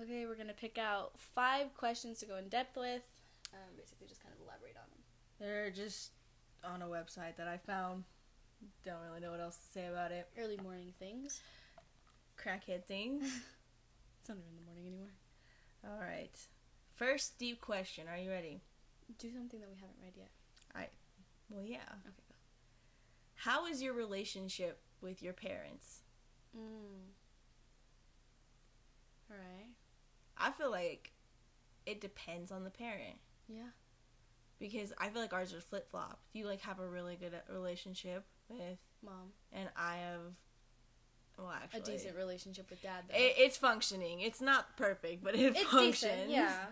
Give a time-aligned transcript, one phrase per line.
[0.00, 3.02] Okay, we're gonna pick out five questions to go in depth with.
[3.52, 5.00] Um, basically, just kind of elaborate on them.
[5.40, 6.12] They're just
[6.64, 8.04] on a website that I found.
[8.84, 10.28] Don't really know what else to say about it.
[10.38, 11.40] Early morning things.
[12.42, 13.24] Crackhead things.
[14.20, 15.14] It's not even the morning anymore.
[15.84, 16.36] All right.
[16.96, 18.08] First deep question.
[18.08, 18.60] Are you ready?
[19.18, 20.28] Do something that we haven't read yet.
[20.74, 20.92] Alright.
[21.48, 21.88] Well, yeah.
[22.04, 22.34] Okay, go.
[23.36, 26.02] How is your relationship with your parents?
[26.54, 27.14] Mm.
[29.30, 29.77] All right.
[30.38, 31.12] I feel like
[31.86, 33.16] it depends on the parent
[33.48, 33.68] Yeah.
[34.58, 36.20] because I feel like ours are flip flop.
[36.32, 39.32] You like have a really good relationship with, Mom.
[39.52, 40.20] and I have,
[41.38, 43.16] well, actually, A decent relationship with dad, though.
[43.16, 44.20] It, it's functioning.
[44.20, 46.00] It's not perfect, but it it's functions.
[46.00, 46.30] decent.
[46.30, 46.56] Yeah.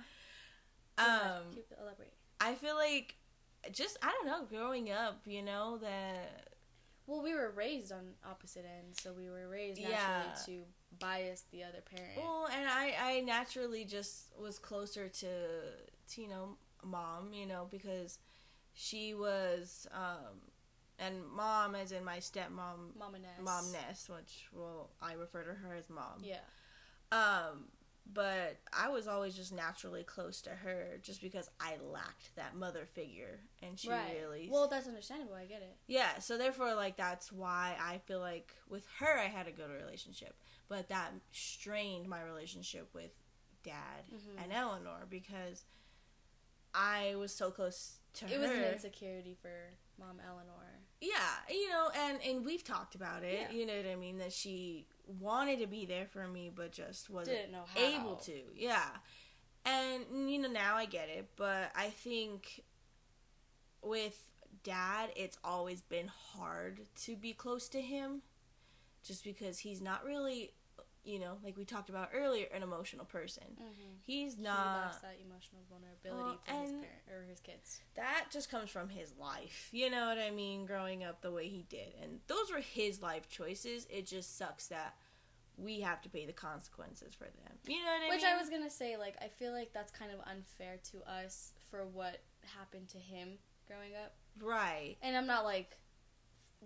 [0.98, 2.14] Um, Keep elaborate.
[2.40, 3.16] I feel like
[3.70, 4.44] just I don't know.
[4.48, 6.54] Growing up, you know that
[7.06, 10.34] Well, we were raised on opposite ends, so we were raised naturally Yeah.
[10.46, 10.64] to
[10.98, 12.12] bias the other parent.
[12.16, 15.28] well, and I I naturally just was closer to
[16.08, 18.18] to you know mom, you know because
[18.72, 20.40] she was um
[20.98, 23.30] and mom as in my stepmom Mom Ness.
[23.42, 26.22] mom Ness, which well I refer to her as mom.
[26.22, 26.36] Yeah.
[27.12, 27.66] Um,
[28.12, 32.86] but I was always just naturally close to her, just because I lacked that mother
[32.86, 34.16] figure, and she right.
[34.20, 35.34] really Well, that's understandable.
[35.34, 35.76] I get it.
[35.88, 36.18] yeah.
[36.20, 40.34] So therefore, like that's why I feel like with her I had a good relationship,
[40.68, 43.10] but that strained my relationship with
[43.62, 44.42] dad Mhm.
[44.42, 45.64] and Eleanor because
[46.74, 48.36] I was so close to It her.
[48.36, 50.80] It was an insecurity for Mom Eleanor.
[51.00, 53.40] Yeah, you know, and and we've talked about it.
[53.40, 53.50] Yeah.
[53.50, 54.18] You know what I mean?
[54.18, 57.80] That she wanted to be there for me, but just wasn't Didn't know how.
[57.80, 58.52] able to.
[58.54, 58.98] Yeah,
[59.64, 62.64] and you know now I get it, but I think
[63.82, 64.30] with
[64.62, 68.22] dad, it's always been hard to be close to him,
[69.06, 70.52] just because he's not really,
[71.04, 73.44] you know, like we talked about earlier, an emotional person.
[73.54, 73.92] Mm-hmm.
[74.04, 74.82] He's he not.
[74.84, 77.80] lacks that emotional vulnerability Well, his and- parent or his kids.
[77.96, 79.68] that just comes from his life.
[79.72, 80.66] You know what I mean?
[80.66, 81.94] Growing up the way he did.
[82.02, 83.86] And those were his life choices.
[83.90, 84.94] It just sucks that
[85.58, 87.56] we have to pay the consequences for them.
[87.66, 88.30] You know what I Which mean?
[88.32, 91.52] Which I was gonna say, like, I feel like that's kind of unfair to us
[91.70, 92.18] for what
[92.58, 94.14] happened to him growing up.
[94.40, 94.96] Right.
[95.02, 95.78] And I'm not like,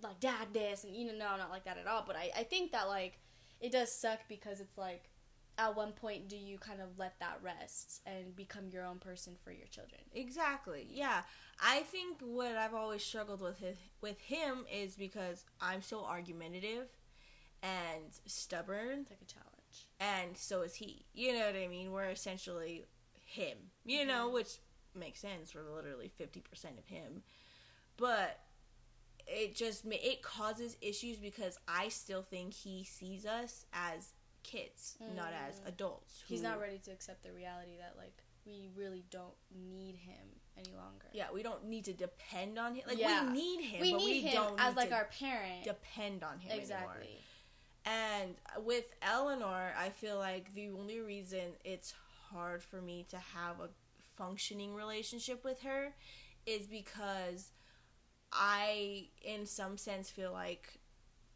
[0.02, 2.04] like dad this, and you know, no, I'm not like that at all.
[2.06, 3.18] But I, I think that like,
[3.60, 5.10] it does suck because it's like,
[5.58, 9.34] at one point, do you kind of let that rest and become your own person
[9.42, 10.00] for your children?
[10.14, 10.86] Exactly.
[10.90, 11.22] Yeah.
[11.62, 16.88] I think what I've always struggled with his, with him is because I'm so argumentative
[17.62, 19.86] and stubborn It's like a challenge.
[19.98, 21.04] and so is he.
[21.12, 21.92] You know what I mean?
[21.92, 22.86] We're essentially
[23.26, 23.58] him.
[23.84, 24.32] You know, Mhm.
[24.32, 24.48] which
[24.94, 25.54] makes sense.
[25.54, 27.22] We're literally fifty percent of him,
[27.98, 28.40] but
[29.26, 35.32] it just it causes issues because I still think he sees us as kids, not
[35.32, 35.68] as Mm.
[35.68, 36.22] adults.
[36.26, 40.74] He's not ready to accept the reality that like we really don't need him any
[40.74, 41.06] longer.
[41.12, 42.84] Yeah, we don't need to depend on him.
[42.88, 43.26] Like Yeah.
[43.26, 45.64] we need him, we but need we him don't as like our parent.
[45.64, 46.60] depend on him anymore.
[46.62, 47.18] exactly.
[47.84, 51.94] And with Eleanor, I feel like the only reason it's
[52.30, 53.68] hard for me to have a
[54.16, 55.94] functioning relationship with her
[56.46, 57.52] is because
[58.32, 60.78] I, in some sense, feel like,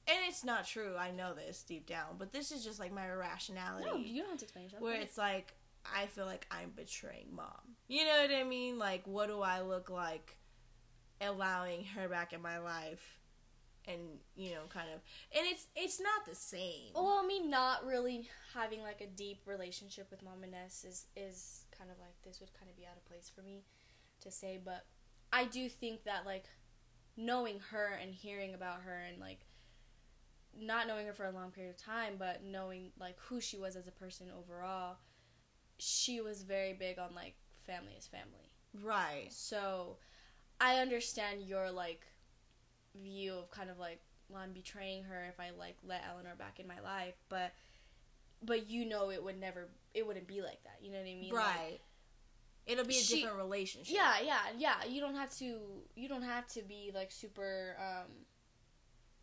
[0.07, 3.11] and it's not true, I know this deep down, but this is just like my
[3.11, 3.87] irrationality.
[3.87, 4.83] No, you don't have to explain yourself.
[4.83, 7.77] where it's like, I feel like I'm betraying mom.
[7.89, 8.79] You know what I mean?
[8.79, 10.37] Like, what do I look like
[11.21, 13.19] allowing her back in my life?
[13.87, 14.01] And
[14.35, 15.01] you know, kind of,
[15.37, 16.95] and it's it's not the same.
[16.95, 21.05] Well, I mean, not really having like a deep relationship with Mom and Ness is
[21.15, 23.63] is kind of like this would kind of be out of place for me
[24.23, 24.87] to say, but
[25.35, 26.45] I do think that like
[27.17, 29.41] knowing her and hearing about her and like
[30.59, 33.77] not knowing her for a long period of time, but knowing like who she was
[33.77, 34.97] as a person overall,
[35.79, 37.35] she was very big on like
[37.67, 38.53] family is family.
[38.83, 39.29] Right.
[39.31, 39.97] So
[40.61, 42.07] I understand your like
[43.01, 46.59] view of kind of like well, I'm betraying her if I like let Eleanor back
[46.59, 47.53] in my life, but
[48.43, 50.79] but you know it would never it wouldn't be like that.
[50.81, 51.35] You know what I mean?
[51.35, 51.81] Like, Right.
[52.67, 53.95] It'll be a she- different relationship.
[53.95, 54.85] yeah, yeah, yeah.
[54.89, 55.61] You don't have to
[55.95, 58.11] you don't have to be like super um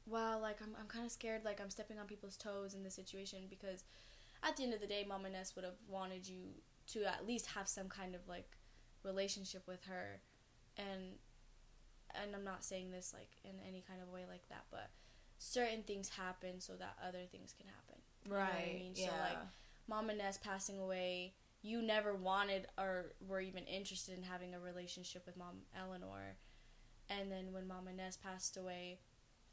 [0.08, 2.96] well, like I'm I'm kind of scared like I'm stepping on people's toes in this
[2.96, 3.84] situation because
[4.44, 6.40] at the end of the day Mama Ness would have wanted you
[6.88, 8.50] to at least have some kind of like
[9.04, 10.22] relationship with her
[10.78, 11.18] and
[12.22, 14.90] and I'm not saying this like in any kind of way like that, but
[15.38, 18.02] certain things happen so that other things can happen.
[18.26, 18.76] you know what I Right.
[18.76, 18.96] mean?
[18.96, 19.20] So, Yeah.
[19.22, 19.38] like,
[19.88, 25.26] Mama Ness passing away, you never wanted or were even interested in having a relationship
[25.26, 26.38] with Mom Eleanor.
[27.10, 29.00] And then when Mama Ness passed away,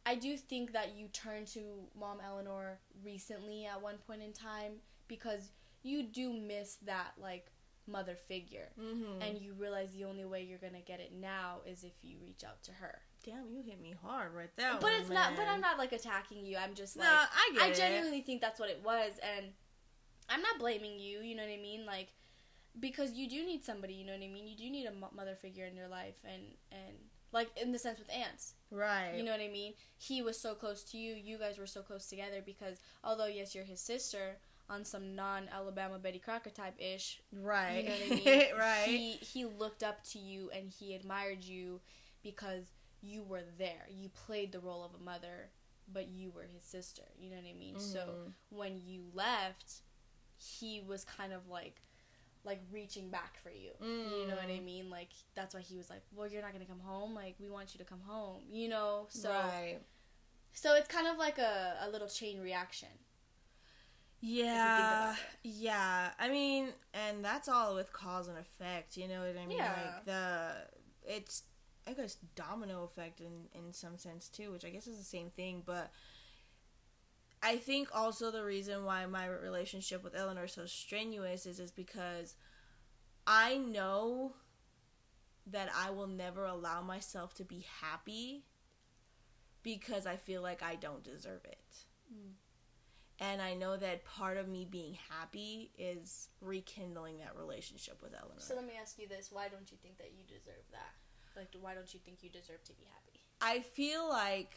[0.07, 4.75] I do think that you turned to Mom Eleanor recently at one point in time
[5.07, 5.51] because
[5.83, 7.47] you do miss that like
[7.87, 9.23] mother figure, Mm-hmm.
[9.23, 12.45] and you realize the only way you're gonna get it now is if you reach
[12.47, 12.99] out to her.
[13.25, 14.77] Damn, you hit me hard right there.
[14.81, 15.37] but it's not.
[15.37, 16.57] But I'm not like attacking you.
[16.59, 17.75] I'm just No, like I get I it.
[17.77, 19.47] genuinely think that's what it was, and
[20.29, 21.21] I'm not blaming you.
[21.21, 21.87] You know what I mean?
[21.87, 22.09] Like
[22.79, 23.95] because you do need somebody.
[23.95, 24.47] You know what I mean?
[24.47, 26.97] You do need a mother figure in your life, and and
[27.33, 28.55] like in the sense with ants.
[28.71, 29.15] right.
[29.17, 29.75] You know what I mean?
[29.99, 31.15] He was so close to you.
[31.15, 34.37] You guys were so close together because although yes, you're his sister
[34.71, 37.21] on some non-Alabama Betty Crocker type ish.
[37.33, 37.85] right.
[37.85, 38.45] You know what I mean?
[38.59, 38.85] right.
[38.87, 41.81] He he looked up to you and he admired you
[42.23, 42.65] because
[43.03, 43.87] you were there.
[43.91, 45.51] You played the role of a mother,
[45.93, 47.03] but you were his sister.
[47.19, 47.79] You know what I mean?
[47.79, 48.33] So Mhm.
[48.51, 49.81] when you left,
[50.39, 51.83] he was kind of like
[52.45, 53.73] like reaching back for you.
[53.83, 54.65] You know what I Mm.
[54.65, 54.91] mean?
[54.91, 57.15] Like that's why he was like, "Well, you're not going to come home.
[57.15, 59.07] Like we want you to come home." You know?
[59.11, 59.79] So right.
[60.53, 62.89] so it's kind of like a, a little chain reaction.
[64.21, 65.15] Yeah,
[65.45, 66.11] yeah.
[66.19, 68.97] I mean, and that's all with cause and effect.
[68.97, 69.59] You know what I mean?
[69.59, 69.73] Yeah.
[69.73, 70.51] Like the
[71.05, 71.43] it's
[71.87, 75.31] I guess domino effect in in some sense too, which I guess is the same
[75.31, 75.63] thing.
[75.65, 75.91] But
[77.43, 81.71] I think also the reason why my relationship with Eleanor is so strenuous is is
[81.71, 82.35] because
[83.27, 84.35] I know
[85.47, 88.45] that I will never allow myself to be happy
[89.63, 91.85] because I feel like I don't deserve it.
[92.13, 92.33] Mm.
[93.21, 98.39] And I know that part of me being happy is rekindling that relationship with Eleanor.
[98.39, 100.95] So let me ask you this: Why don't you think that you deserve that?
[101.37, 103.21] Like, why don't you think you deserve to be happy?
[103.41, 104.57] I feel like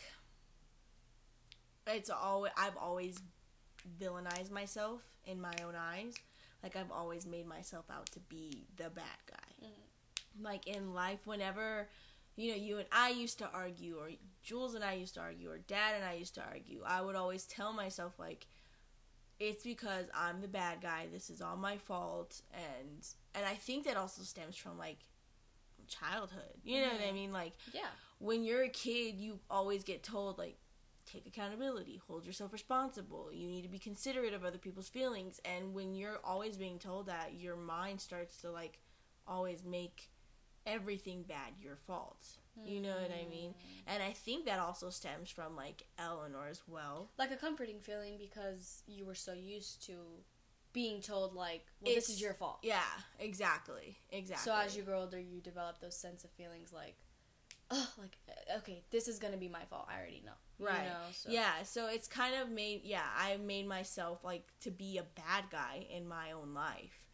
[1.87, 3.19] it's always I've always
[3.99, 6.13] villainized myself in my own eyes.
[6.63, 9.65] Like I've always made myself out to be the bad guy.
[9.67, 10.43] Mhm.
[10.43, 11.89] Like in life, whenever
[12.35, 14.11] you know you and I used to argue, or
[14.43, 17.15] Jules and I used to argue, or Dad and I used to argue, I would
[17.15, 18.47] always tell myself like,
[19.39, 21.07] it's because I'm the bad guy.
[21.11, 24.99] This is all my fault, and and I think that also stems from like
[25.87, 26.61] childhood.
[26.63, 27.13] You know what I Mhm.
[27.13, 27.33] mean?
[27.33, 27.89] Like Yeah.
[28.19, 30.57] when you're a kid, you always get told like
[31.11, 33.29] take accountability, hold yourself responsible.
[33.33, 35.39] You need to be considerate of other people's feelings.
[35.45, 38.79] And when you're always being told that, your mind starts to like
[39.27, 40.09] always make
[40.65, 42.23] everything bad your fault.
[42.65, 43.51] You know what I mean?
[43.51, 43.93] Mm.
[43.93, 47.09] And I think that also stems from like Eleanor as well.
[47.17, 49.93] Like a comforting feeling because you were so used to
[50.73, 52.81] being told like, "Well, this is your fault." Yeah,
[53.19, 53.97] exactly.
[54.11, 54.51] Exactly.
[54.51, 56.97] So as you grow older, you develop those sense of feelings like,
[57.71, 59.87] "Oh, like uh, okay, this is gonna be my fault.
[59.89, 60.85] I already know." You Right.
[60.87, 64.97] know, so- Yeah, so it's kind of made yeah, I made myself like to be
[64.97, 67.07] a bad guy in my own life.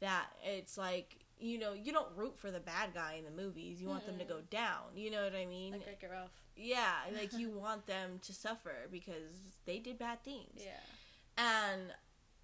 [0.00, 3.80] That it's like, you know, you don't root for the bad guy in the movies.
[3.80, 4.96] You want them to go down.
[4.96, 5.72] You know what I mean?
[5.72, 6.30] Like It Ralph.
[6.56, 9.32] yeah, like you want them to suffer because
[9.66, 10.62] they did bad things.
[10.64, 10.80] Yeah.
[11.36, 11.92] And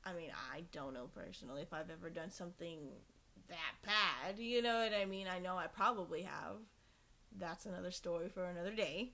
[0.04, 2.78] I mean, I don't know personally if I've ever done something
[3.48, 4.38] that bad.
[4.38, 5.26] You know what I mean?
[5.28, 6.56] I know I probably have.
[7.38, 9.12] That's another story for another day.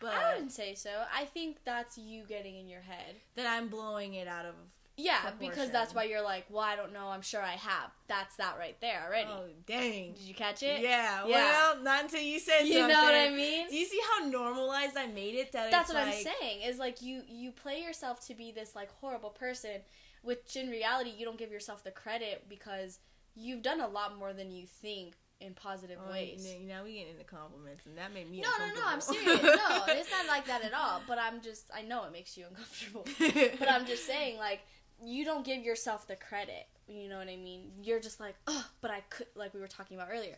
[0.00, 0.90] But I wouldn't say so.
[1.14, 3.16] I think that's you getting in your head.
[3.36, 4.54] that I'm blowing it out of.
[5.00, 7.06] Yeah, because that's why you're like, well, I don't know.
[7.06, 7.92] I'm sure I have.
[8.08, 9.28] That's that right there already.
[9.30, 10.14] Oh dang!
[10.14, 10.80] Did you catch it?
[10.80, 11.72] Yeah, Yeah.
[11.74, 12.88] Well, not until you said You something.
[12.88, 13.68] know what I mean?
[13.68, 15.52] Do you see how normalized I made it?
[15.52, 16.62] That That's what like, I'm saying.
[16.62, 19.82] Is like you you play yourself to be this like horrible person,
[20.22, 22.98] which in reality you don't give yourself the credit because
[23.36, 26.46] you've done a lot more than you think in positive Oh, ways.
[26.60, 28.40] You now we getting into compliments, and that made me.
[28.40, 28.80] No, no, no.
[28.86, 29.42] I'm serious.
[29.42, 31.00] No, it's not like that at all.
[31.06, 33.04] But I'm just I know it makes you uncomfortable.
[33.58, 34.60] but I'm just saying like
[35.04, 36.66] you don't give yourself the credit.
[36.88, 37.70] You know what I mean?
[37.82, 40.36] You're just like, oh, but I could like we were talking about earlier.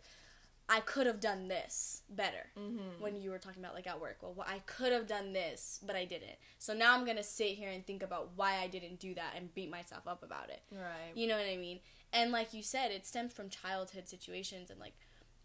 [0.72, 3.00] I could have done this better Mhm.
[3.00, 4.18] when you were talking about like at work.
[4.22, 6.36] Well, I could have done this, but I didn't.
[6.58, 9.52] So now I'm gonna sit here and think about why I didn't do that and
[9.52, 10.62] beat myself up about it.
[10.70, 11.10] Right.
[11.16, 11.80] You know what I mean?
[12.12, 14.94] And like you said, it stems from childhood situations and like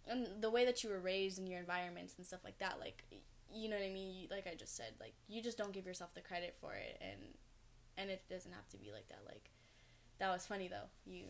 [0.07, 2.79] and the way that you were raised in your environments and stuff like that.
[2.79, 3.03] Like
[3.53, 4.27] you know what I mean?
[4.31, 7.19] Like I just said, like you just don't give yourself the credit for it, and
[7.97, 9.21] and it doesn't have to be like that.
[9.25, 9.49] Like
[10.19, 10.89] that was funny though.
[11.05, 11.25] You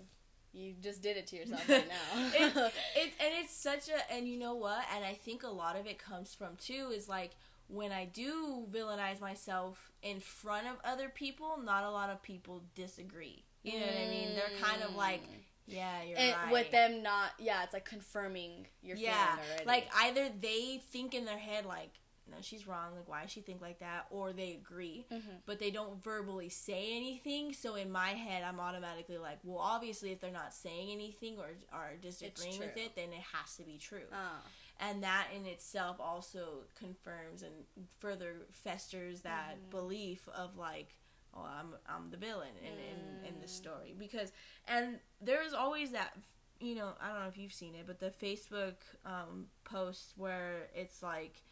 [0.54, 2.30] you just did it to yourself right now.
[2.34, 5.76] it's, it, and it's such a and you know what and i think a lot
[5.78, 7.32] of it comes from too is like
[7.68, 12.64] when i do villainize myself in front of other people not a lot of people
[12.74, 15.24] disagree you know what i mean they're kind of like
[15.68, 19.66] yeah you're and right with them not yeah, it's like confirming your yeah feeling already.
[19.66, 21.90] like either they think in their head like
[22.30, 25.42] no she's wrong like why does she think like that or they agree Mhm.
[25.46, 30.12] but they don't verbally say anything so in my head i'm automatically like well obviously
[30.12, 33.78] if they're not saying anything or are disagreeing with it then it has to be
[33.78, 34.42] true Ah.
[34.80, 37.54] and that in itself also confirms and
[38.00, 39.70] further festers that Mhm.
[39.72, 40.96] belief of like
[41.36, 44.32] oh I'm I'm the villain in in, in this story because
[44.68, 46.16] and there's always that
[46.60, 48.76] you know I don't know if you've seen it but the Facebook
[49.06, 51.44] um, post where it's like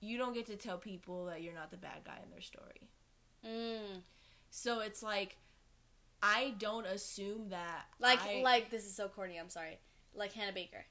[0.00, 2.88] you don't get to tell people that you're not the bad guy in their story.
[3.46, 4.02] Mm.
[4.50, 5.36] So it's like
[6.22, 9.38] I don't assume that Like I- like this is so corny.
[9.38, 9.78] I'm sorry.
[10.14, 10.84] Like Hannah Baker.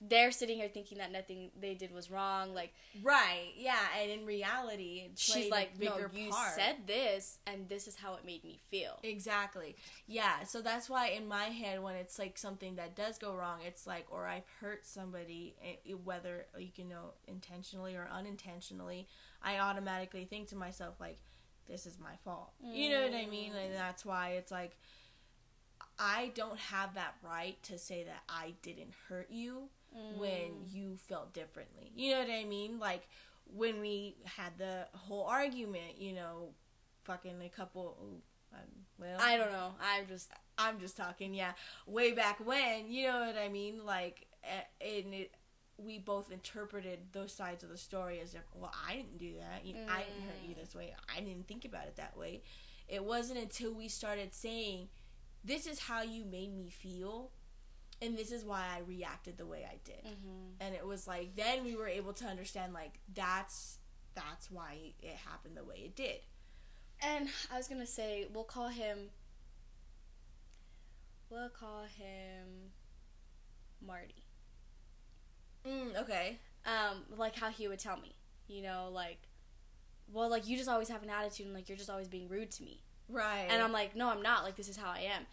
[0.00, 2.54] They're sitting here thinking that nothing they did was wrong.
[2.54, 6.54] Like right yeah and in reality she's like, no, you part.
[6.54, 8.98] said this, and this is how it made me feel.
[9.02, 9.76] Exactly.
[10.06, 10.44] Yeah.
[10.44, 13.86] So that's why in my head, when it's like something that does go wrong, it's
[13.86, 19.08] like, or I've hurt somebody, eh, whether like, you know intentionally or unintentionally,
[19.42, 21.18] I automatically think to myself like,
[21.68, 22.52] this is my fault.
[22.62, 23.52] You know what I mean?
[23.54, 24.76] And that's why it's like,
[25.98, 29.70] I don't have that right to say that I didn't hurt you
[30.16, 31.92] when you felt differently.
[31.94, 32.78] You know what I mean?
[32.78, 33.08] Like
[33.46, 36.50] when we had the whole argument, you know,
[37.04, 37.96] fucking a couple.
[38.52, 38.60] Um,
[38.98, 39.74] well, I don't know.
[39.80, 41.52] I'm just I'm just talking, yeah,
[41.86, 43.84] way back when, you know what I mean?
[43.84, 44.26] Like,
[44.80, 45.34] and it,
[45.76, 49.66] we both interpreted those sides of the story as if, well, I didn't do that.
[49.66, 50.94] You, I didn't hurt you this way.
[51.14, 52.42] I didn't think about it that way.
[52.88, 54.88] It wasn't until we started saying,
[55.44, 57.32] this is how you made me feel,
[58.02, 60.04] and this is why I reacted the way I did.
[60.60, 63.78] And it was like, then we were able to understand, like, that's
[64.14, 66.20] that's why it happened the way it did.
[67.00, 69.10] And I was gonna say we'll call him.
[71.30, 72.72] We'll call him
[73.84, 74.24] Marty.
[75.66, 76.38] Mm, okay.
[76.64, 78.14] Um, like how he would tell me,
[78.48, 79.18] you know, like,
[80.10, 82.50] well, like you just always have an attitude and like you're just always being rude
[82.52, 82.80] to me.
[83.08, 83.46] Right.
[83.50, 84.44] And I'm like, no, I'm not.
[84.44, 85.26] Like this is how I am.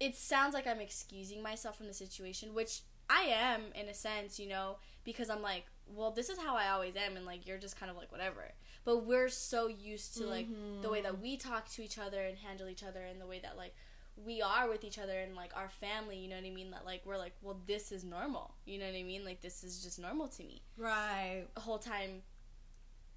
[0.00, 4.40] It sounds like I'm excusing myself from the situation, which I am in a sense,
[4.40, 7.58] you know, because I'm like, well, this is how I always am, and like you're
[7.58, 8.52] just kind of like whatever.
[8.84, 10.48] But we're so used to like
[10.80, 11.22] the way that mm-hmm.
[11.22, 13.74] we talk to each other and handle each other, and the way that like
[14.16, 16.16] we are with each other and like our family.
[16.16, 16.70] You know what I mean?
[16.70, 18.54] That like we're like, well, this is normal.
[18.64, 19.24] You know what I mean?
[19.24, 20.62] Like this is just normal to me.
[20.76, 21.44] right.
[21.54, 22.22] The whole time,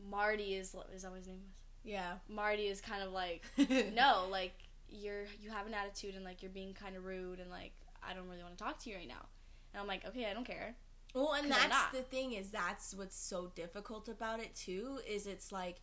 [0.10, 1.54] Marty is is that what his name was?
[1.84, 2.14] Yeah.
[2.28, 3.44] Marty is kind of like
[3.94, 4.54] no, like
[4.94, 7.74] you're you have an attitude and like you're being kind of rude and like
[8.08, 9.26] I don't really want to talk to you right now.
[9.74, 10.76] And I'm like, okay, I don't care.
[11.14, 15.52] Well, and that's the thing is that's what's so difficult about it too is it's
[15.52, 15.82] like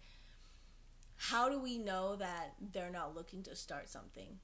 [1.16, 4.38] how do we know that they're not looking to start something?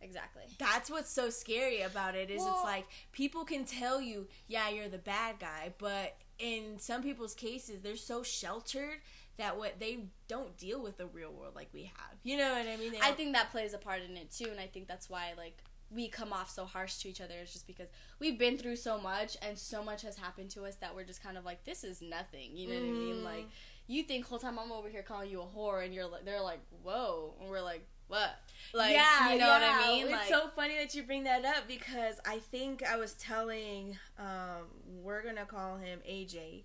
[0.00, 0.42] Exactly.
[0.58, 4.68] That's what's so scary about it is Well- it's like people can tell you, yeah,
[4.68, 8.98] you're the bad guy, but in some people's cases they're so sheltered
[9.36, 9.98] that what they
[10.28, 12.16] don't deal with the real world like we have.
[12.22, 12.94] You know what I mean?
[13.02, 15.58] I think that plays a part in it too, and I think that's why like
[15.90, 17.34] we come off so harsh to each other.
[17.42, 17.88] It's just because
[18.18, 21.22] we've been through so much and so much has happened to us that we're just
[21.22, 22.56] kind of like, this is nothing.
[22.56, 23.16] You know what I mean?
[23.16, 23.24] Mhm.
[23.24, 23.46] Like
[23.86, 26.40] you think whole time I'm over here calling you a whore, and you're like, they're
[26.40, 28.30] like, whoa, and we're like, what?
[28.72, 29.62] Like, yeah, you know what.
[29.62, 30.02] I mean?
[30.04, 33.98] It's Like, so funny that you bring that up because I think I was telling,
[34.18, 34.66] um,
[35.02, 36.64] we're gonna call him AJ,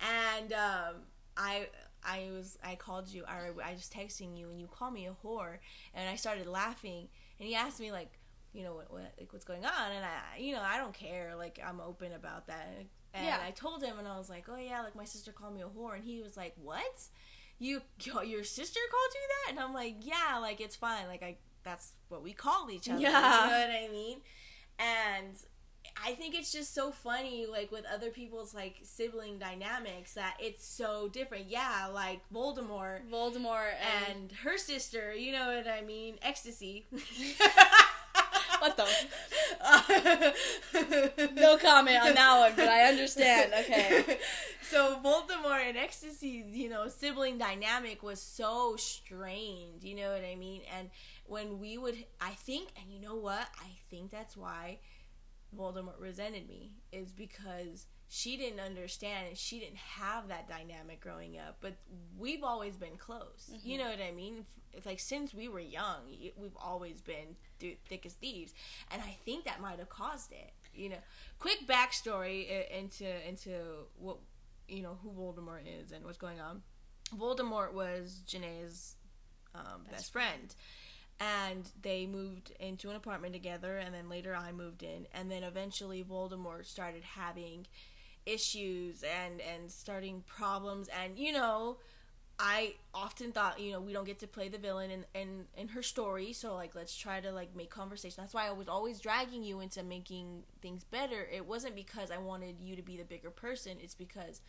[0.00, 0.94] and um,
[1.36, 1.68] I.
[2.08, 5.16] I was I called you I, I was texting you and you called me a
[5.24, 5.58] whore
[5.92, 7.08] and I started laughing
[7.40, 8.12] and he asked me like
[8.52, 11.34] you know what, what like what's going on and I you know I don't care
[11.36, 12.68] like I'm open about that
[13.12, 13.38] and Yeah.
[13.44, 15.64] I told him and I was like oh yeah like my sister called me a
[15.64, 16.84] whore and he was like what
[17.58, 17.80] you
[18.24, 21.94] your sister called you that and i'm like yeah like it's fine like i that's
[22.08, 23.08] what we call each other Yeah.
[23.46, 24.20] you know what i mean
[24.78, 25.34] and
[26.04, 30.66] i think it's just so funny like with other people's like sibling dynamics that it's
[30.66, 33.72] so different yeah like voldemort Voldemort
[34.06, 36.86] and, and her sister you know what i mean ecstasy
[38.58, 38.86] what the
[41.34, 43.52] no comment on that one, but I understand.
[43.60, 44.18] Okay.
[44.62, 50.34] so Voldemort and Ecstasy's, you know, sibling dynamic was so strained, you know what I
[50.36, 50.62] mean?
[50.78, 50.90] And
[51.26, 53.48] when we would I think and you know what?
[53.58, 54.78] I think that's why
[55.56, 61.38] Voldemort resented me is because she didn't understand and she didn't have that dynamic growing
[61.38, 61.76] up but
[62.18, 63.50] we've always been close.
[63.62, 64.44] You know what i mean?
[64.72, 66.02] It's like since we were young
[66.36, 68.52] we've always been th- thick as thieves.
[68.90, 70.96] And i think that might have caused it you know.
[71.38, 74.18] Quick backstory into into what
[74.68, 76.62] you know who voldemort is and what's going on.
[77.16, 78.96] Voldemort was Janae's
[79.54, 80.54] um, best, friend
[81.18, 85.06] and they moved into an apartment together and then later I moved in.
[85.14, 87.66] And then eventually Voldemort started having
[88.26, 90.88] issues and and starting problems.
[90.88, 91.78] And you know
[92.38, 95.68] I often thought you know we don't get to play the villain in in, in
[95.68, 96.34] her story.
[96.34, 98.16] So like let's try to like make conversation.
[98.18, 101.26] That's why I was always dragging you into making things better.
[101.32, 103.78] It wasn't because I wanted you to be the bigger person.
[103.80, 104.42] It's because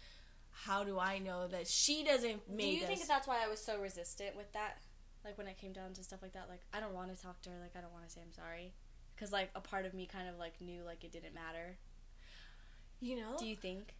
[0.65, 3.47] how do I know that she doesn't make Do you us think that's why I
[3.47, 4.79] was so resistant with that?
[5.27, 7.41] Like when it came down to stuff like that, like I don't want to talk
[7.43, 7.55] to her.
[7.61, 8.73] Like I don't want to say I'm sorry,
[9.15, 11.75] because like a part of me kind of like knew like it didn't matter.
[13.01, 13.93] You know, Do you think?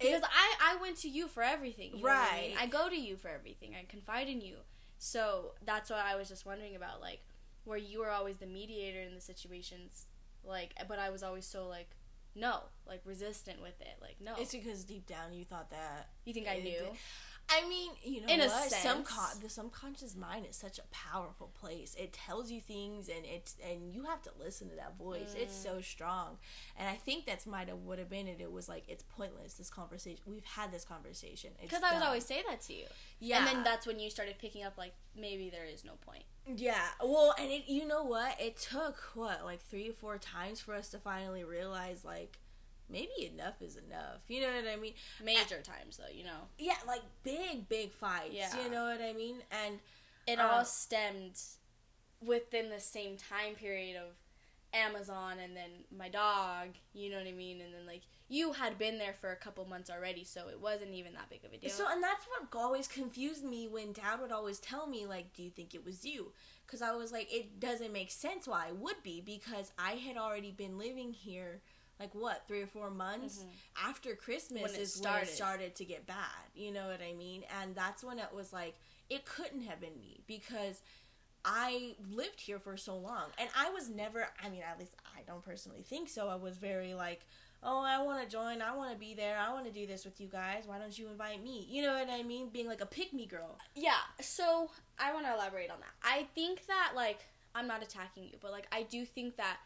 [0.00, 2.50] Because I I went to you for everything, you know what I, mean?
[2.56, 2.62] Right.
[2.62, 3.74] I go to you for everything.
[3.78, 4.56] I confide in you,
[4.98, 7.20] so that's what I was just wondering about, like
[7.64, 10.06] where you were always the mediator in the situations,
[10.42, 11.90] like but I was always so like
[12.34, 14.34] no, like resistant with it, like no.
[14.38, 16.08] it's because deep down you thought that.
[16.24, 16.70] you think I it knew?
[16.70, 16.98] did-
[17.52, 18.70] I mean, you know In a what?
[18.70, 19.34] Some sense.
[19.42, 21.96] the subconscious mind is such a powerful place.
[21.98, 25.34] It tells you things, and it's and you have to listen to that voice.
[25.36, 25.62] It's Mm.
[25.62, 26.38] so strong,
[26.78, 28.40] and I think that's might have would have been it.
[28.40, 29.54] It was like it's pointless.
[29.54, 31.50] This conversation, we've had this conversation.
[31.60, 32.86] Because I would always say that to you,
[33.18, 36.24] yeah, and then that's when you started picking up like maybe there is no point.
[36.46, 36.88] yeah.
[37.02, 38.40] Well, and it, you know what?
[38.40, 42.38] It took what like three or four times for us to finally realize like
[42.90, 44.20] maybe enough is enough.
[44.28, 44.94] You know what I mean?
[45.24, 46.48] Major times though, you know.
[46.58, 48.32] Yeah, like big, big fights.
[48.32, 48.62] Yeah.
[48.62, 49.36] You know what I mean?
[49.50, 49.80] And
[50.26, 51.38] it Um, all stemmed
[52.20, 54.14] within the same time period of
[54.72, 57.60] Amazon and then my dog, you know what I mean?
[57.60, 60.94] And then like you had been there for a couple months already, so it wasn't
[60.94, 61.70] even that big of a deal.
[61.70, 65.42] So, and that's what always confused me when Dad would always tell me, like, "Do
[65.42, 66.32] you think it was you?"
[66.64, 70.16] Because I was like, it doesn't make sense why it would be because I had
[70.16, 71.62] already been living here,
[72.00, 73.88] like what three or four months mm-hmm.
[73.88, 75.28] after Christmas When it is when started.
[75.28, 76.16] it started to get bad.
[76.54, 77.44] You know what I mean?
[77.60, 78.74] And that's when it was like,
[79.10, 80.82] it couldn't have been me because.
[81.42, 84.28] I lived here for so long, and I was never.
[84.44, 86.28] I mean, at least I don't personally think so.
[86.28, 87.24] I was very like,
[87.62, 88.60] oh, I want to join.
[88.60, 89.38] I want to be there.
[89.38, 90.64] I want to do this with you guys.
[90.66, 91.66] Why don't you invite me?
[91.68, 92.50] You know what I mean?
[92.50, 93.58] Being like a pick me girl.
[93.74, 95.92] yeah, so I want to elaborate on that.
[96.02, 97.20] I think that like
[97.54, 99.58] I'm not attacking you, but like I do think that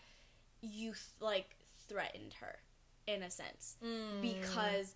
[0.61, 1.54] you th- like
[1.89, 2.59] threatened her
[3.07, 4.21] in a sense Mm.
[4.23, 4.95] because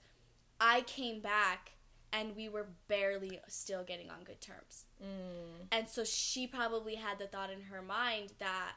[0.60, 1.72] I came back
[2.12, 4.86] and we were barely still getting on good terms.
[5.02, 5.66] Mm.
[5.70, 8.72] And so she probably had the thought in her mind that,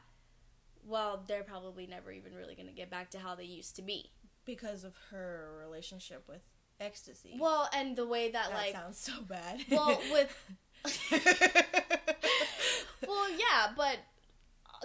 [0.84, 3.82] well, they're probably never even really going to get back to how they used to
[3.82, 4.10] be.
[4.44, 6.42] Because of her relationship with
[6.80, 7.36] ecstasy.
[7.40, 9.64] Well, and the way that, that like, sounds so bad.
[9.70, 10.36] well, with,
[13.06, 13.98] well, yeah, but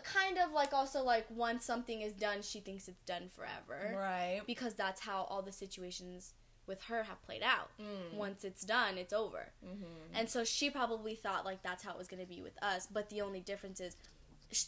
[0.03, 3.95] kind of like also like once something is done, she thinks it's done forever.
[3.97, 4.41] right.
[4.45, 6.33] Because that's how all the situations
[6.65, 7.69] with her have played out.
[7.81, 8.17] Mm.
[8.17, 9.47] Once it's done, it's over.
[9.65, 9.85] Mm-hmm.
[10.15, 12.87] And so she probably thought like that's how it was going to be with us,
[12.91, 13.95] but the only difference is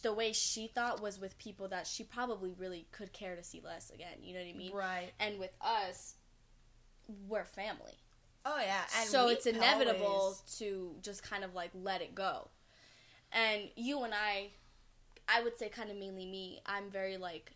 [0.02, 3.60] the way she thought was with people that she probably really could care to see
[3.64, 4.72] less again, you know what I mean?
[4.72, 5.10] Right.
[5.18, 6.14] And with us,
[7.28, 7.94] we're family.
[8.44, 8.82] Oh yeah.
[8.98, 12.48] And so it's inevitable always- to just kind of like let it go.
[13.32, 14.50] And you and I
[15.32, 17.52] I would say kind of mainly me, I'm very like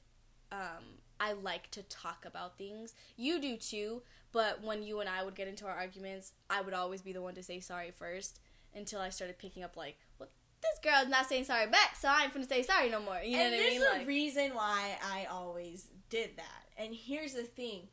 [0.53, 2.95] um I like to talk about things.
[3.17, 6.75] You do too, but when you and I would get into our arguments, I would
[6.75, 8.41] always be the one to say sorry first
[8.75, 10.29] until I started picking up like, well,
[10.61, 13.19] this girl's not saying sorry back, so I ain't finna say sorry no more.
[13.23, 13.83] You know and what I there's mean?
[13.83, 16.63] a Like, reason why I always did that.
[16.77, 17.89] And here's the thing.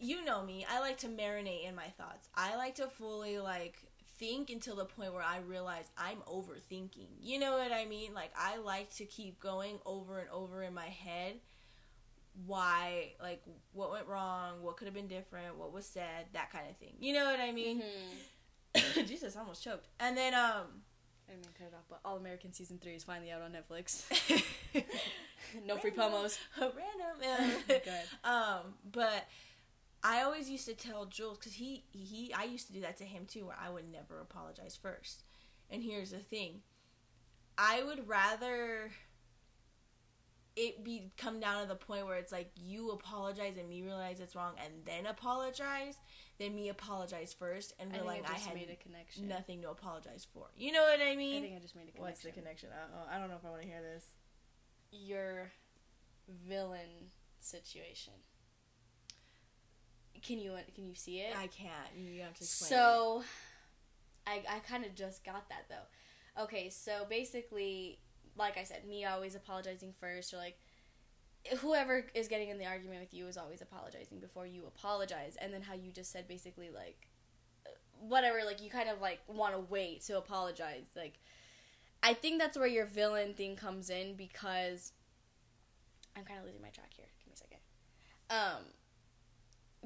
[0.00, 0.64] You know me.
[0.70, 2.28] I like to marinate in my thoughts.
[2.34, 3.76] I like to fully like
[4.18, 7.08] think until the point where I realize I'm overthinking.
[7.20, 8.14] You know what I mean?
[8.14, 11.34] Like I like to keep going over and over in my head
[12.46, 16.66] why like what went wrong, what could have been different, what was said, that kind
[16.70, 16.94] of thing.
[17.00, 17.82] You know what I mean?
[18.74, 19.06] mhm.
[19.08, 19.88] Jesus, I almost choked.
[19.98, 20.82] And then um
[21.28, 23.52] I didn't mean cut it off, but All American season three is finally out on
[23.52, 24.04] Netflix.
[25.66, 26.38] no free promos.
[26.58, 27.22] Random.
[27.70, 28.04] Ahead.
[28.24, 29.26] Um, but
[30.02, 33.04] I always used to tell Jules because he he I used to do that to
[33.04, 35.24] him too, where I would never apologize first.
[35.70, 36.62] And here's the thing,
[37.56, 38.90] I would rather
[40.56, 44.18] it be come down to the point where it's like you apologize and me realize
[44.18, 45.98] it's wrong and then apologize
[46.38, 49.28] than me apologize first and I think realize I I, had made a connection.
[49.28, 50.46] nothing to apologize for.
[50.56, 51.38] You know what I mean?
[51.38, 52.02] I think I just made a connection.
[52.02, 52.70] What's the connection?
[52.72, 54.04] I, oh, I don't know if I want to hear this.
[54.90, 55.52] Your
[56.48, 58.14] villain situation.
[60.22, 61.34] Can you can you see it?
[61.36, 61.72] I can't.
[61.96, 62.68] You have to explain.
[62.68, 63.24] So,
[64.26, 66.42] I I kind of just got that though.
[66.42, 67.98] Okay, so basically,
[68.36, 70.58] like I said, me always apologizing first, or like
[71.58, 75.52] whoever is getting in the argument with you is always apologizing before you apologize, and
[75.52, 77.08] then how you just said basically like
[78.00, 81.18] whatever, like you kind of like want to wait to apologize, like.
[82.00, 84.92] I think that's where your villain thing comes in because
[86.16, 87.06] I'm kind of losing my track here.
[87.18, 87.58] Give me a second.
[88.30, 88.64] Um,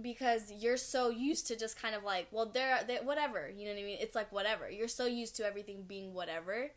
[0.02, 3.80] because you're so used to just kind of like, well, they're, whatever, you know what
[3.80, 3.98] I mean?
[4.00, 4.68] It's like whatever.
[4.70, 6.70] You're so used to everything being whatever,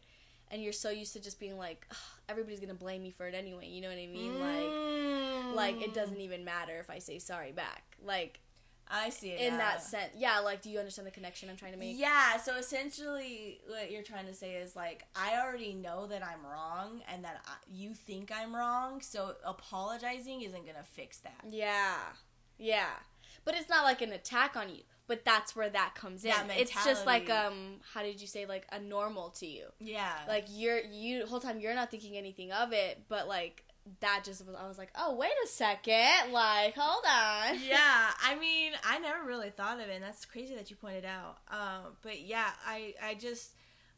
[0.52, 1.98] and you're so used to just being like, "Ugh,
[2.30, 3.68] everybody's gonna blame me for it anyway.
[3.68, 4.40] You know what I mean?
[4.40, 5.54] Like, Mm.
[5.56, 7.84] like it doesn't even matter if I say sorry back.
[8.04, 8.40] Like,
[8.88, 9.58] I see it in now.
[9.58, 10.12] that sense.
[10.16, 11.98] Yeah, like do you understand the connection I'm trying to make?
[11.98, 16.46] Yeah, so essentially, what you're trying to say is like, I already know that I'm
[16.46, 21.42] wrong and that I, you think I'm wrong, so apologizing isn't gonna fix that.
[21.50, 21.96] Yeah.
[22.60, 22.92] Yeah.
[23.46, 24.82] But it's not like an attack on you.
[25.08, 26.32] But that's where that comes in.
[26.32, 29.68] That it's just like um how did you say like a normal to you.
[29.80, 30.14] Yeah.
[30.28, 33.66] Like you're you whole time you're not thinking anything of it, but like
[34.00, 36.32] that just was I was like, "Oh, wait a second.
[36.32, 40.56] Like, hold on." yeah, I mean, I never really thought of it, and that's crazy
[40.56, 41.38] that you pointed out.
[41.50, 43.52] Um, but yeah, I, I just,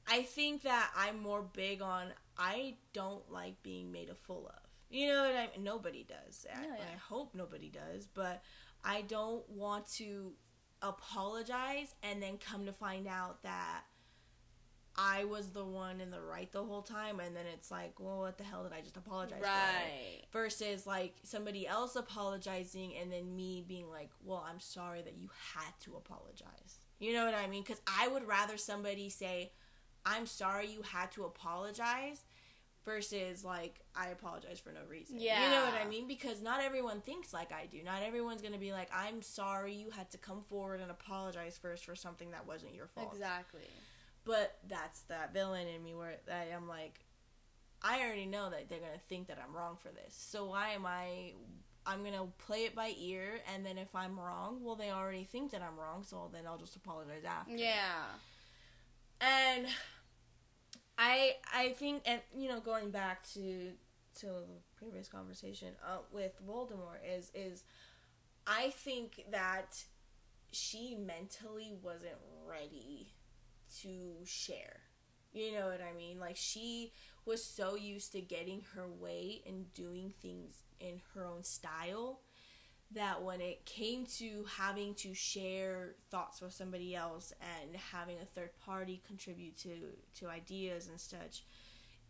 [0.08, 2.08] I think that I'm more big on.
[2.38, 4.60] I don't like being made a fool of.
[4.90, 5.64] You know what I mean?
[5.64, 6.46] Nobody does.
[6.54, 6.84] I, Yeah, yeah.
[6.94, 8.42] I hope nobody does, but
[8.84, 10.34] I don't want to
[10.82, 13.82] apologize and then come to find out that
[15.00, 18.20] I was the one in the right the whole time, and then it's like, well,
[18.22, 19.46] what the hell did I just apologize for?
[19.46, 20.24] Right.
[20.34, 25.30] versus like somebody else apologizing and then me being like, "Well, I'm sorry that you
[25.54, 27.64] had to apologize." You know what I mean?
[27.64, 29.52] Cuz I would rather somebody say,
[30.04, 32.24] "I'm sorry you had to apologize."
[32.88, 35.18] Versus like I apologize for no reason.
[35.20, 35.44] Yeah.
[35.44, 36.08] You know what I mean?
[36.08, 37.84] Because not everyone thinks like I do.
[37.84, 41.60] Not everyone's going to be like, "I'm sorry you had to come forward and apologize
[41.62, 43.68] first for something that wasn't your fault." Exactly.
[44.24, 47.02] But that's that villain in me where I am like,
[47.84, 50.16] I already know that they're gonna think that I'm wrong for this.
[50.16, 51.34] So why am I?
[51.86, 55.52] I'm gonna play it by ear, and then if I'm wrong, well, they already think
[55.52, 57.56] that I'm wrong, so then I'll just apologize after.
[57.56, 58.06] Yeah.
[59.20, 59.68] And
[60.98, 63.72] I I think, and you know, going back to
[64.20, 67.64] to the previous conversation uh, with Voldemort is is
[68.48, 69.84] I think that
[70.52, 73.14] she mentally wasn't ready
[73.82, 74.82] to share.
[75.34, 76.20] You know what I mean?
[76.20, 76.94] Like she
[77.26, 82.22] was so used to getting her way and doing things in her own style
[82.92, 88.26] that when it came to having to share thoughts with somebody else and having a
[88.26, 89.72] third party contribute to
[90.20, 91.44] to ideas and such,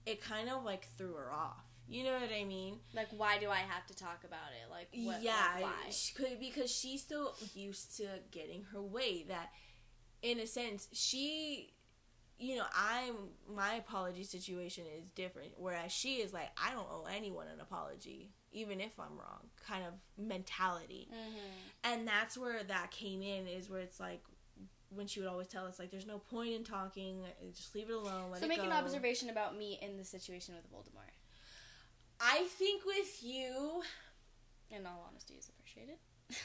[0.05, 1.65] it kind of like threw her off.
[1.89, 2.79] You know what I mean?
[2.93, 4.69] Like, why do I have to talk about it?
[4.69, 5.89] Like, what, yeah, like, why?
[5.89, 9.23] she could because she's still used to getting her way.
[9.29, 9.51] That,
[10.21, 11.73] in a sense, she,
[12.37, 13.15] you know, I'm
[13.55, 15.53] my apology situation is different.
[15.57, 19.47] Whereas she is like, I don't owe anyone an apology, even if I'm wrong.
[19.67, 21.37] Kind of mentality, Mm-hmm.
[21.83, 23.47] and that's where that came in.
[23.47, 24.23] Is where it's like.
[24.89, 27.19] When she would always tell us, like, there's no point in talking,
[27.53, 28.31] just leave it alone.
[28.31, 28.63] Let So it make go.
[28.67, 31.11] an observation about me in the situation with Voldemort.
[32.21, 33.81] I think with you,
[34.71, 35.95] In all honesty, is appreciated.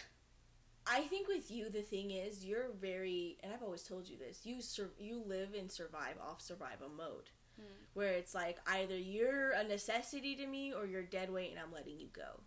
[0.88, 4.40] I think with you, the thing is, you're very, and I've always told you this.
[4.44, 7.64] You sur- you live in survive off survival mode, Hmm.
[7.94, 11.72] where it's like either you're a necessity to me or you're dead weight, and I'm
[11.72, 12.40] letting you go.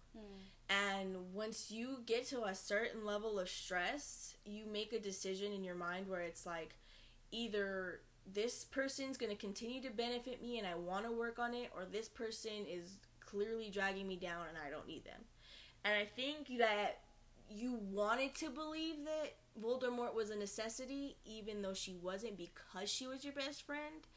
[0.67, 5.63] And once you get to a certain level of stress, you make a decision in
[5.63, 6.75] your mind where it's like,
[7.31, 8.01] either
[8.33, 11.69] this person's going to continue to benefit me and I want to work on it,
[11.75, 15.21] or this person is clearly dragging me down and I don't need them.
[15.83, 17.01] And I think that
[17.47, 23.05] you wanted to believe that Voldemort was a necessity, even though she wasn't, because she
[23.05, 24.07] was your best friend.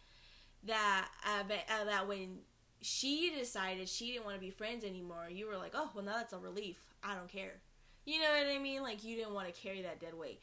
[0.65, 2.39] That uh, uh, that when
[2.81, 6.17] she decided she didn't want to be friends anymore, you were like, oh well, now
[6.17, 6.79] that's a relief.
[7.03, 7.61] I don't care.
[8.05, 8.83] You know what I mean?
[8.83, 10.41] Like you didn't want to carry that dead weight.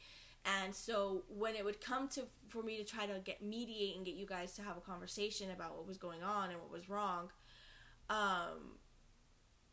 [0.62, 4.04] And so when it would come to for me to try to get mediate and
[4.04, 6.88] get you guys to have a conversation about what was going on and what was
[6.88, 7.30] wrong,
[8.08, 8.78] um,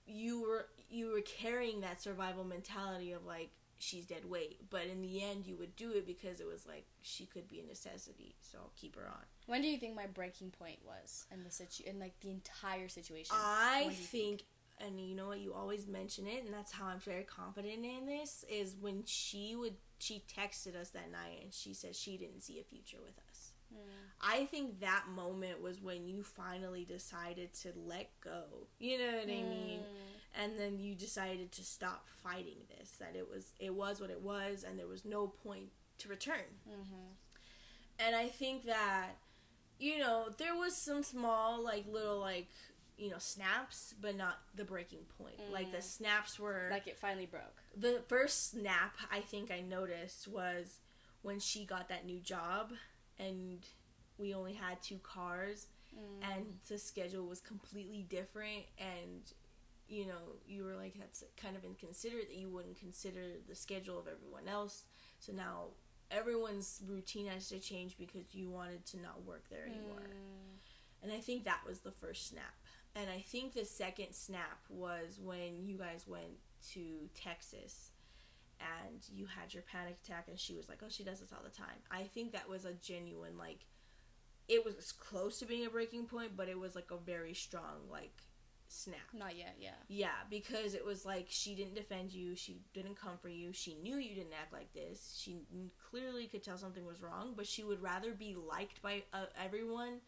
[0.06, 5.02] you were you were carrying that survival mentality of like she's dead weight, but in
[5.02, 8.36] the end you would do it because it was like she could be a necessity,
[8.42, 9.26] so I'll keep her on.
[9.46, 12.88] When do you think my breaking point was in the situ in like the entire
[12.88, 13.36] situation?
[13.38, 14.44] I you think,
[14.80, 18.06] and you know what, you always mention it, and that's how I'm very confident in
[18.06, 18.46] this.
[18.50, 22.60] Is when she would, she texted us that night, and she said she didn't see
[22.60, 23.52] a future with us.
[23.74, 23.78] Mm.
[24.22, 28.68] I think that moment was when you finally decided to let go.
[28.80, 29.80] You know what I mean?
[29.80, 30.42] Mm.
[30.42, 32.92] And then you decided to stop fighting this.
[33.00, 36.60] That it was, it was what it was, and there was no point to return.
[36.68, 37.16] Mhm.
[38.00, 39.18] And I think that,
[39.84, 42.48] you know, there was some small, like, little, like,
[42.98, 45.40] you know, snaps, but not the breaking point.
[45.52, 45.84] Like, the Mm.
[45.84, 46.68] snaps were.
[46.72, 47.58] Like it finally broke.
[47.76, 50.80] the first snap I think I noticed was
[51.24, 52.72] when she got that new job
[53.18, 53.66] and
[54.18, 56.24] we only had two cars Mm.
[56.24, 59.22] and the schedule was completely different and
[59.88, 64.00] you know you were like that's kind of inconsiderate that you wouldn't consider the schedule
[64.00, 64.86] of everyone else
[65.20, 65.68] so now
[66.14, 71.04] everyone's routine has to change because you wanted to not work there anymore Mm.
[71.04, 72.54] and I think that was the first snap.
[72.96, 76.38] And I think the second snap was when you guys went
[76.74, 77.90] to Texas
[78.60, 81.44] and you had your panic attack and she was like, "Oh, she does this all
[81.44, 83.66] the time." I think that was a genuine like
[84.48, 87.90] it was close to being a breaking point, but it was like a very strong
[87.90, 88.16] like
[88.74, 89.00] snap.
[89.14, 89.76] Not yet, yeah.
[89.88, 93.76] Yeah, because it was like she didn't defend you, she didn't come for you, she
[93.76, 95.18] knew you didn't act like this.
[95.22, 95.38] She
[95.90, 100.00] clearly could tell something was wrong, but she would rather be liked by uh, everyone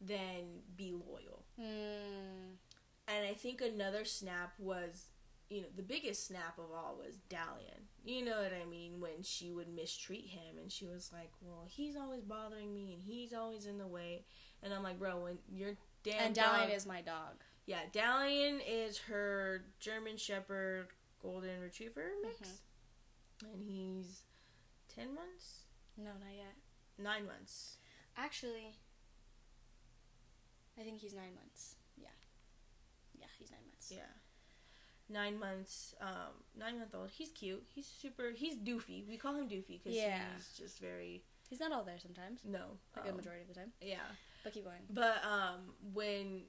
[0.00, 1.44] than be loyal.
[1.60, 2.56] Mm.
[3.08, 5.06] And I think another snap was,
[5.48, 7.82] you know, the biggest snap of all was Dalian.
[8.04, 9.00] You know what I mean?
[9.00, 13.02] When she would mistreat him and she was like, well, he's always bothering me and
[13.02, 14.24] he's always in the way.
[14.62, 17.42] And I'm like, bro, when you're damn And dog- Dalian is my dog.
[17.70, 20.88] Yeah, Dalian is her German Shepherd
[21.22, 22.62] Golden Retriever mix,
[23.52, 24.22] and he's
[24.94, 25.60] ten months,
[25.96, 26.54] No, not yet.
[26.98, 27.76] nine months.
[28.16, 28.74] Actually,
[30.78, 31.76] I think he's nine months.
[31.96, 32.08] Yeah.
[33.18, 33.92] Yeah, he's nine months.
[33.94, 34.10] Yeah,
[35.08, 35.94] nine months.
[36.00, 37.10] Um, nine month old.
[37.10, 37.62] He's cute.
[37.74, 38.30] He's super.
[38.34, 39.06] He's doofy.
[39.08, 40.20] We call him doofy because Yeah.
[40.36, 42.40] he's just very He's not all there sometimes.
[42.44, 42.78] no.
[42.96, 43.72] Like a um, majority of the time.
[43.80, 43.96] Yeah,
[44.44, 44.82] But keep going.
[44.88, 46.42] but um, when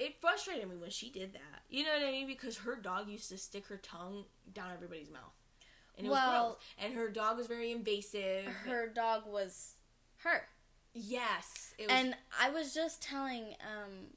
[0.00, 1.62] it frustrated me when she did that.
[1.68, 2.26] You know what I mean?
[2.26, 5.34] Because her dog used to stick her tongue down everybody's mouth.
[5.98, 6.56] And it was gross.
[6.78, 8.46] And her dog was very invasive.
[8.66, 9.74] Her dog was
[10.18, 10.46] her.
[10.94, 11.74] Yes.
[11.78, 14.16] It was And I was just telling um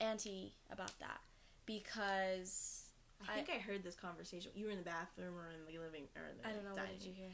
[0.00, 1.20] Auntie about that
[1.64, 2.86] because
[3.28, 4.50] I think I, heard this conversation.
[4.54, 6.82] You were in the bathroom or in the living or in the I don't know
[6.82, 7.30] what did you hear?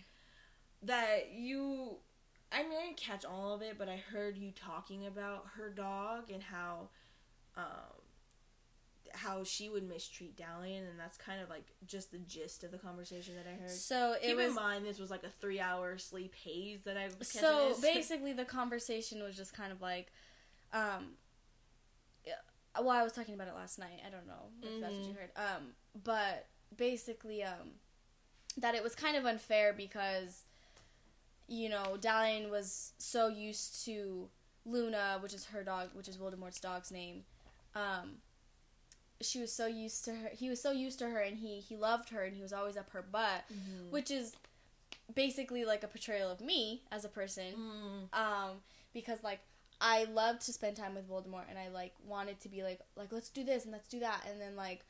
[0.83, 1.97] That you
[2.53, 5.71] I mean I didn't catch all of it, but I heard you talking about her
[5.71, 6.91] dog and how
[7.57, 7.65] um
[9.13, 12.79] how she would mistreat Dalian and that's kind of like just the gist of the
[12.79, 13.71] conversation that I heard.
[13.71, 16.97] So it Keep was in mind this was like a three hour sleep haze that
[16.97, 20.13] I so basically the conversation was just kind of like
[20.73, 21.17] um
[22.81, 25.13] well i was talking about it last night i don't know if that's what you
[25.15, 25.17] Mhm.
[25.17, 27.79] heard um but basically um
[28.57, 30.45] that it was kind of unfair because
[31.47, 34.29] you know Dalian was so used to
[34.65, 37.25] luna which is her dog which is voldemort's dog's name
[37.75, 38.17] um
[39.21, 41.77] she was so used to her he was so used to her and he he
[41.77, 43.91] loved her and he was always up her butt Mhm.
[43.91, 44.35] which is
[45.15, 47.55] basically like a portrayal of me as a person
[48.13, 48.19] Mm.
[48.19, 48.51] um
[48.93, 49.41] because like
[49.81, 53.13] I love to spend time with Voldemort and I like wanted to be like like
[53.13, 54.85] let's do this and let's do that and then like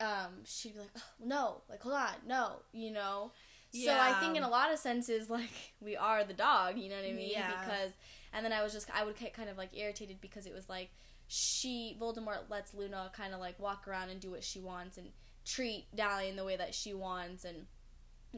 [0.00, 3.32] um she'd be like oh, no like hold on no you know
[3.72, 3.94] Yeah.
[3.94, 6.96] so I think in a lot of senses like we are the dog you know
[6.96, 7.48] what I mean Yeah.
[7.60, 7.92] because
[8.32, 10.68] and then I was just I would get kind of like irritated because it was
[10.68, 10.90] like
[11.34, 15.08] she Voldemort lets Luna kind of like walk around and do what she wants and
[15.46, 17.64] treat Dalian the way that she wants and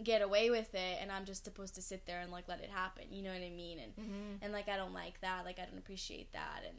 [0.04, 2.70] get away with it and I'm just supposed to sit there and like let it
[2.70, 3.04] happen.
[3.10, 3.80] You know what I mean?
[3.80, 4.38] And Mhm.
[4.42, 5.44] and like I don't like that.
[5.44, 6.62] Like I don't appreciate that.
[6.68, 6.78] And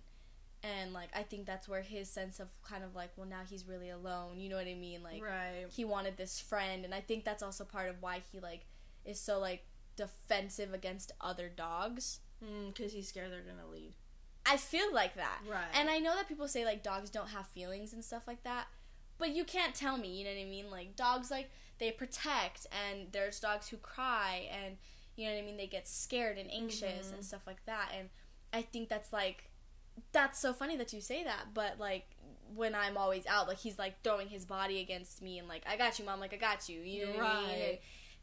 [0.63, 3.67] and like I think that's where his sense of kind of like well now he's
[3.67, 4.39] really alone.
[4.39, 5.03] You know what I mean?
[5.03, 5.65] Like right.
[5.69, 6.85] he wanted this friend.
[6.85, 8.65] And I think that's also part of why he like
[9.03, 9.65] is so like
[9.97, 12.21] defensive against other dogs.
[12.67, 13.93] Because he's scared they're gonna lead.
[14.45, 15.65] I feel like that Right.
[15.73, 18.67] and I know that people say like dogs don't have feelings and stuff like that
[19.17, 22.67] but you can't tell me you know what I mean like dogs like they protect
[22.71, 24.77] and there's dogs who cry and
[25.15, 27.13] you know what I mean they get scared and anxious Mhm.
[27.15, 28.09] and stuff like that and
[28.53, 29.49] I think that's like
[30.11, 32.05] that's so funny that you say that but like
[32.53, 35.77] when I'm always out like he's like throwing his body against me and like I
[35.77, 37.57] got you mom like I got you you know what I mean Right.
[37.69, 37.77] and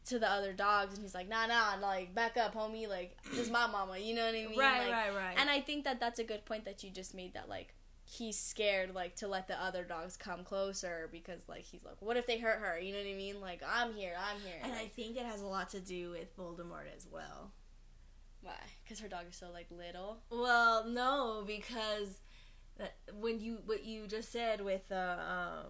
[0.05, 3.39] to the other dogs and he's like nah nah like back up homie like this
[3.39, 4.57] is my mama you know what I mean?
[4.59, 5.35] Right, Like, right, right.
[5.37, 7.73] and I think that that's a good point that you just made that like
[8.05, 12.17] he's scared like to let the other dogs come closer because like he's like what
[12.17, 12.77] if they hurt her?
[12.79, 13.39] You know what I mean?
[13.39, 14.59] Like I'm here I'm here.
[14.61, 17.51] And I think it has a lot to do with Voldemort as well.
[18.41, 18.51] why?
[18.83, 20.17] Because her dog is so like little?
[20.29, 22.19] Well, no, because
[22.77, 25.65] that- when you what you just said with uh, um,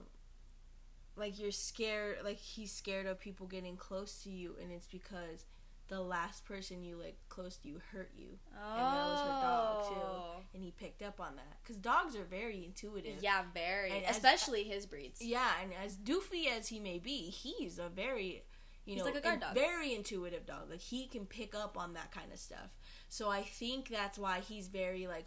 [1.16, 5.46] like you're scared, like he's scared of people getting close to you, and it's because
[5.90, 9.28] the last person you like close to you hurt you, oh and that was her
[9.42, 10.00] dog, too.
[10.02, 10.36] Oh.
[10.54, 13.22] and he picked up on that because dogs are very intuitive.
[13.22, 17.30] yeah very And as- especially his breeds Yeah, and as doofy as he may be,
[17.30, 18.44] he's a very,
[18.86, 20.70] you He's know, like a very intuitive dog.
[20.70, 22.78] Like he can pick up on that kind of stuff.
[23.10, 25.26] So I think that's why he's very like,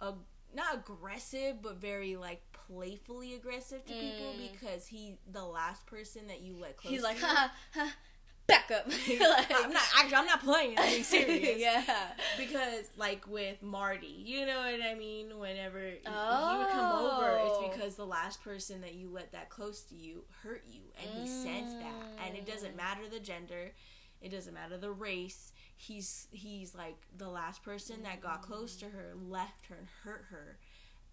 [0.00, 0.14] a
[0.54, 4.50] not aggressive, but very like playfully aggressive to people Mm.
[4.52, 6.92] because he the last person that you let close.
[6.92, 7.94] he's like ha ha
[8.46, 10.14] back up like, I'm not actually.
[10.16, 10.78] I'm not playing.
[10.78, 11.58] I'm being serious.
[11.60, 11.82] yeah
[12.38, 15.38] Because like with Marty, you know what I mean.
[15.38, 17.62] Whenever he would come over, Oh.
[17.68, 21.20] it's because the last person that you let that close to you hurt you, and
[21.20, 22.26] he sensed that.
[22.26, 22.76] And it doesn't Mm.
[22.78, 23.72] matter the gender,
[24.22, 25.52] it doesn't matter the race.
[25.76, 30.24] He's he's like the last person that got close to her, left her, and hurt
[30.30, 30.58] her.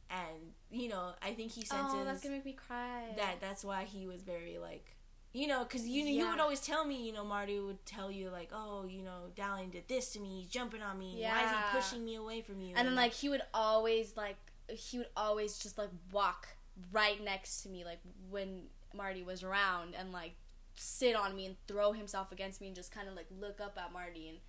[0.10, 3.36] And you know, I think he oh, senses oh that's gonna make me cry that.
[3.42, 4.96] That's why he was very like,
[5.34, 8.30] You know, because you you would always tell me, you know, Marty would tell you
[8.30, 10.42] like, oh, you know, Dalian did this to me.
[10.42, 11.22] He's jumping on me.
[11.22, 12.74] Why is he pushing me away from you?
[12.76, 14.38] and then like he would always like
[14.70, 16.48] he would always just like walk
[16.92, 18.64] right next to me like when
[18.94, 20.36] Marty was around and like
[20.76, 23.78] sit on me and throw himself against me and just kind of like look up
[23.78, 24.40] at Marty and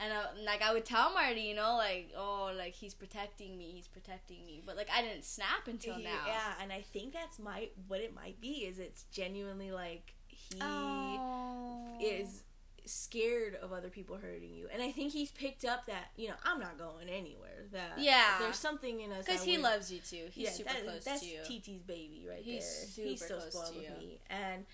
[0.00, 3.72] and uh, like I would tell Marty, you know, like oh, like he's protecting me,
[3.74, 6.24] he's protecting me, but like I didn't snap until now.
[6.26, 10.58] Yeah, and I think that's my what it might be is it's genuinely like he
[10.60, 11.98] Oh.
[12.00, 12.42] is
[12.84, 16.34] scared of other people hurting you, and I think he's picked up that you know
[16.44, 17.66] I'm not going anywhere.
[17.72, 18.36] That Yeah.
[18.38, 20.26] there's something in us because he loves you too.
[20.30, 21.40] He's yeah, super that- close that's to you.
[21.44, 23.04] TT's baby right He's there.
[23.06, 24.64] He's so close spoiled to with me, and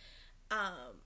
[0.50, 1.00] um,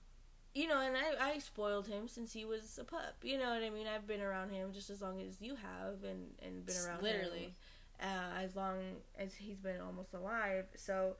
[0.53, 3.15] you know, and I I spoiled him since he was a pup.
[3.23, 3.87] You know what I mean?
[3.87, 7.39] I've been around him just as long as you have, and and been around Literally.
[7.39, 7.51] him,
[8.01, 8.77] uh, as long
[9.17, 10.65] as he's been almost alive.
[10.75, 11.15] So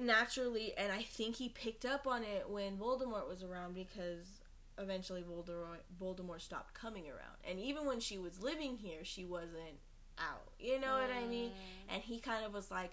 [0.00, 4.40] naturally, and I think he picked up on it when Voldemort was around because
[4.78, 9.80] eventually Voldemort Voldemort stopped coming around, and even when she was living here, she wasn't
[10.18, 10.48] out.
[10.58, 11.52] You know what I mean?
[11.92, 12.92] and he kind of was like,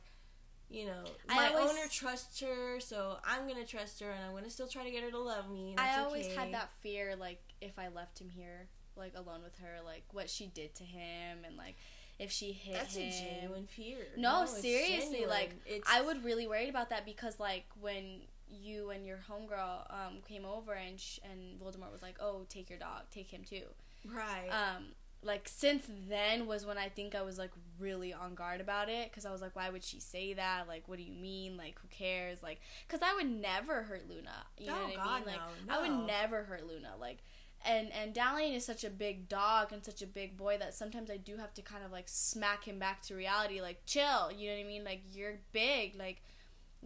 [0.74, 4.50] you know, my always- owner trusts her, so I'm gonna trust her, and I'm gonna
[4.50, 5.76] still try to get her to love me.
[5.78, 6.36] I always okay.
[6.36, 10.30] had that fear, like if I left him here, like alone with her, like what
[10.30, 11.76] she did to him, and like
[12.18, 13.10] if she hit That's him.
[13.10, 14.08] a genuine fear.
[14.18, 18.90] No, it's seriously, like it's, I would really worried about that because like when you
[18.90, 22.80] and your homegirl um, came over and sh- and Voldemort was like, "Oh, take your
[22.80, 23.64] dog, take him too."
[24.06, 24.50] right.
[24.50, 24.86] Um,
[25.24, 29.10] like since then was when I think I was like really on guard about it
[29.10, 30.68] because I was like, why would she say that?
[30.68, 31.58] Like, what do you mean?
[31.58, 32.44] Like, who cares?
[32.44, 34.46] Like, because I would never hurt Luna.
[34.58, 35.36] You know Oh, what I God, mean?
[35.36, 36.92] Like, no, I would never hurt Luna.
[37.00, 37.20] Like,
[37.66, 41.10] and and Dalian is such a big dog and such a big boy that sometimes
[41.10, 43.62] I do have to kind of like smack him back to reality.
[43.62, 44.32] Like, chill.
[44.32, 44.84] You know what I mean?
[44.84, 45.96] Like, you're big.
[45.98, 46.22] Like.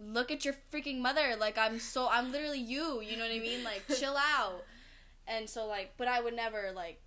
[0.00, 1.34] Look at your freaking mother.
[1.36, 3.00] Like I'm so I'm literally you.
[3.00, 3.64] You know what I mean?
[3.64, 4.62] Like chill out.
[5.26, 7.00] And so like, but I would never like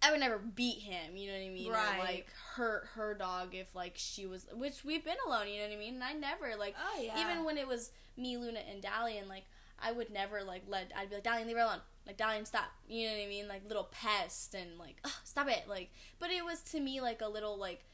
[0.00, 1.72] I would never beat him, you know what I mean?
[1.72, 1.96] Right.
[1.96, 5.64] Or like hurt her dog if like she was which we've been alone, you know
[5.64, 5.94] what I mean?
[5.94, 7.20] And I never like oh yeah.
[7.20, 9.44] even when it was me, Luna and Dalian, like
[9.80, 11.80] I would never like let I'd be like, Dalian, leave her alone.
[12.06, 12.70] Like Dalian, stop.
[12.88, 13.48] You know what I mean?
[13.48, 15.64] Like little pest and like, stop it.
[15.68, 17.84] Like but it was to me like a little like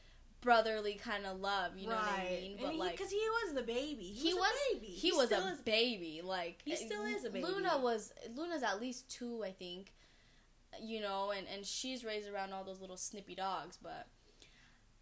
[0.41, 2.57] brotherly kind of love, you know what I mean?
[2.61, 4.91] But like because he, was the baby, he, he was, was a baby.
[4.91, 6.21] he was still a baby.
[6.23, 7.45] Like He eh, still is a baby.
[7.45, 9.91] Luna was Luna's at least two, I think.
[10.81, 14.07] You know, and and she's raised around all those little snippy dogs, but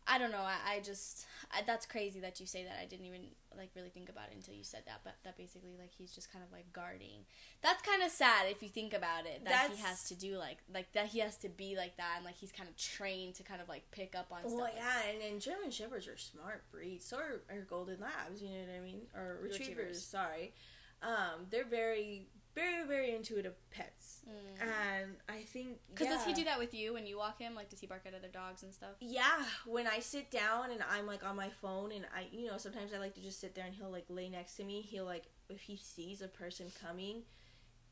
[0.05, 0.41] I don't know.
[0.41, 2.77] I, I just I, that's crazy that you say that.
[2.81, 3.21] I didn't even
[3.57, 5.01] like really think about it until you said that.
[5.03, 7.25] But that basically like he's just kind of like guarding.
[7.61, 9.45] That's kind of sad if you think about it.
[9.45, 11.07] That he has to do like like that.
[11.07, 13.69] He has to be like that, and like he's kind of trained to kind of
[13.69, 14.51] like pick up on stuff.
[14.51, 17.05] Well, like yeah, and, and German Shepherds are smart breeds.
[17.05, 19.01] So are, are Golden Labs, you know what I mean?
[19.15, 20.05] Or retrievers, Retrievers.
[20.05, 20.53] sorry.
[21.01, 24.21] Um, they're very, very, very intuitive pets.
[24.27, 24.61] Mm.
[24.61, 25.79] And I think.
[25.93, 27.55] Because does he do that with you when you walk him?
[27.55, 28.95] Like, does he bark at other dogs and stuff?
[28.99, 32.57] Yeah, when I sit down and I'm like on my phone and I, you know,
[32.57, 34.81] sometimes I like to just sit there and he'll like lay next to me.
[34.81, 37.23] He'll like, if he sees a person coming,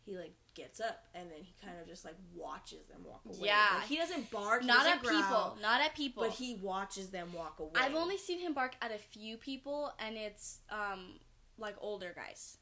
[0.05, 3.47] he like gets up and then he kind of just like watches them walk away.
[3.47, 3.67] Yeah.
[3.75, 4.63] Like, he doesn't bark.
[4.63, 5.57] Not doesn't at people.
[5.61, 6.23] Not at people.
[6.23, 7.71] But he watches them walk away.
[7.75, 11.19] I've only seen him bark at a few people, and it's um
[11.57, 12.57] like older guys.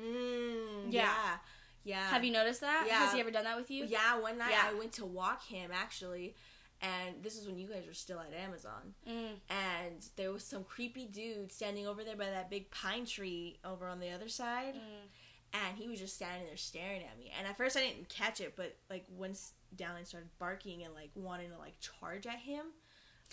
[0.00, 1.02] Mm, Yeah.
[1.02, 1.36] yeah.
[1.84, 2.08] Yeah.
[2.10, 2.84] Have you noticed that?
[2.86, 2.98] Yeah.
[2.98, 3.84] Has he ever done that with you?
[3.84, 4.64] Yeah, one night Yeah.
[4.70, 6.34] I went to walk him actually,
[6.82, 8.94] and this is when you guys were still at Amazon.
[9.08, 9.34] Mm.
[9.48, 13.86] And there was some creepy dude standing over there by that big pine tree over
[13.86, 15.08] on the other side, Mm.
[15.54, 17.32] and he was just standing there staring at me.
[17.38, 21.10] And at first I didn't catch it, but like once Dallin started barking and like
[21.14, 22.66] wanting to like charge at him,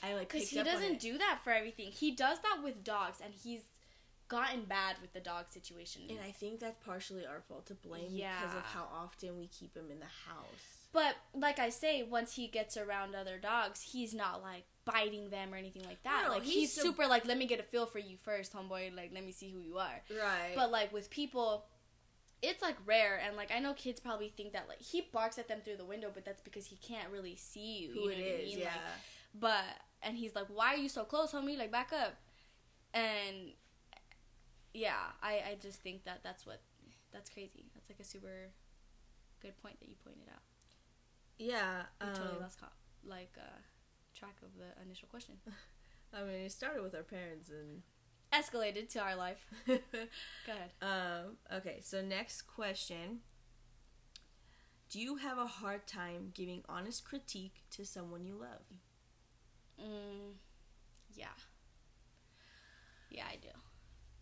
[0.03, 1.87] I like Because he doesn't do that for everything.
[1.91, 3.61] He does that with dogs, and he's
[4.33, 6.01] gotten bad with the dog situation.
[6.09, 9.75] And I think that's partially our fault to blame because of how often we keep
[9.75, 10.89] him in the house.
[10.91, 15.53] but like I say, once he gets around other dogs, he's not like biting them
[15.53, 16.23] or anything like that.
[16.25, 18.53] No, like he's he's, so- super like, let me get a feel for you first,
[18.53, 18.95] homeboy.
[18.95, 20.01] Like let me see who you are.
[20.09, 20.53] Right.
[20.55, 21.65] But like with people,
[22.41, 25.47] it's like rare, and like I know kids probably think that like he barks at
[25.47, 27.91] them through the window, but that's because he can't really see you.
[27.93, 28.59] who you know it what I mean?
[28.59, 28.65] yeah.
[28.65, 29.65] Like, but
[30.01, 31.57] and he's like, "Why are you so close, homie?
[31.57, 32.15] Like back up."
[32.95, 33.53] And
[34.73, 36.61] yeah, I I just think that that's what
[37.11, 37.65] that's crazy.
[37.73, 38.51] That's like a super
[39.41, 40.41] good point that you pointed out.
[41.37, 41.83] yeah.
[42.01, 42.59] We totally um, lost
[43.05, 43.59] like uh,
[44.15, 45.35] track of the initial question.
[46.13, 47.81] I mean, it started with our parents and.
[48.33, 49.45] Escalated to our life.
[49.67, 49.73] Go
[50.47, 50.71] ahead.
[50.81, 53.19] um, okay, so next question.
[54.89, 58.65] Do you have a hard time giving honest critique to someone you love?
[59.79, 60.37] Mm,
[61.15, 61.27] yeah.
[63.09, 63.49] Yeah, I do.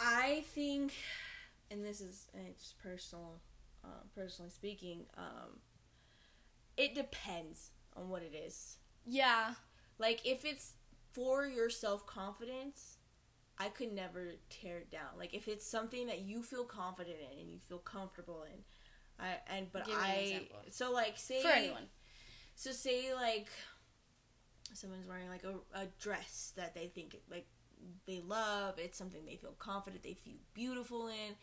[0.02, 0.94] I think
[1.70, 3.42] and this is it's personal,
[3.84, 5.60] uh, personally speaking, um,
[6.78, 8.78] it depends on what it is.
[9.06, 9.54] Yeah.
[9.98, 10.74] Like if it's
[11.14, 12.98] for your self confidence,
[13.58, 15.18] I could never tear it down.
[15.18, 18.64] Like if it's something that you feel confident in and you feel comfortable in,
[19.24, 20.58] I and but an I example.
[20.70, 21.84] so like say For anyone.
[22.56, 23.48] So say like
[24.74, 27.48] someone's wearing like a, a dress that they think like
[28.08, 28.76] they love.
[28.78, 31.36] It's something they feel confident, they feel beautiful in.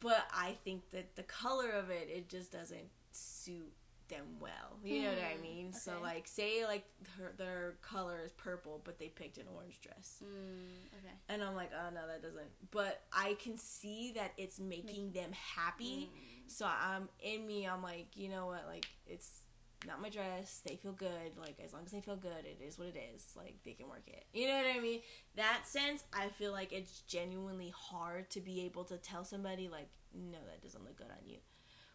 [0.00, 3.72] But I think that the color of it, it just doesn't suit
[4.08, 4.78] them well.
[4.84, 5.72] You know what I Hmm, mean?
[5.72, 6.84] So like say like
[7.18, 10.22] her, their color is purple, but they picked an orange dress.
[10.24, 11.14] Mm, okay.
[11.28, 12.48] And I'm like, oh no, that doesn't.
[12.70, 16.10] But I can see that it's making them happy.
[16.12, 16.50] Mm.
[16.50, 17.66] So I'm in me.
[17.68, 18.64] I'm like, you know what?
[18.66, 19.42] Like it's
[19.86, 20.60] not my dress.
[20.66, 21.36] They feel good.
[21.38, 23.24] Like as long as they feel good, it is what it is.
[23.36, 24.24] Like they can work it.
[24.32, 25.00] You know what I mean?
[25.36, 29.88] That sense, I feel like it's genuinely hard to be able to tell somebody like,
[30.14, 31.38] no, that doesn't look good on you.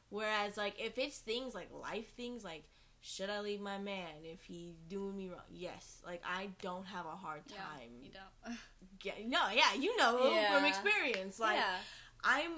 [0.09, 2.63] Whereas like if it's things like life things like.
[3.07, 5.41] Should I leave my man if he's doing me wrong?
[5.51, 6.01] Yes.
[6.03, 7.89] Like I don't have a hard Yeah, time.
[8.01, 8.57] you don't.
[8.99, 10.17] Get, no, yeah, you know
[10.51, 11.39] from experience.
[11.39, 11.75] Like yeah.
[12.23, 12.51] I'm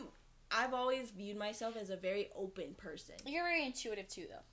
[0.50, 3.16] I've always viewed myself as a very open person.
[3.26, 4.46] You're very intuitive too, though.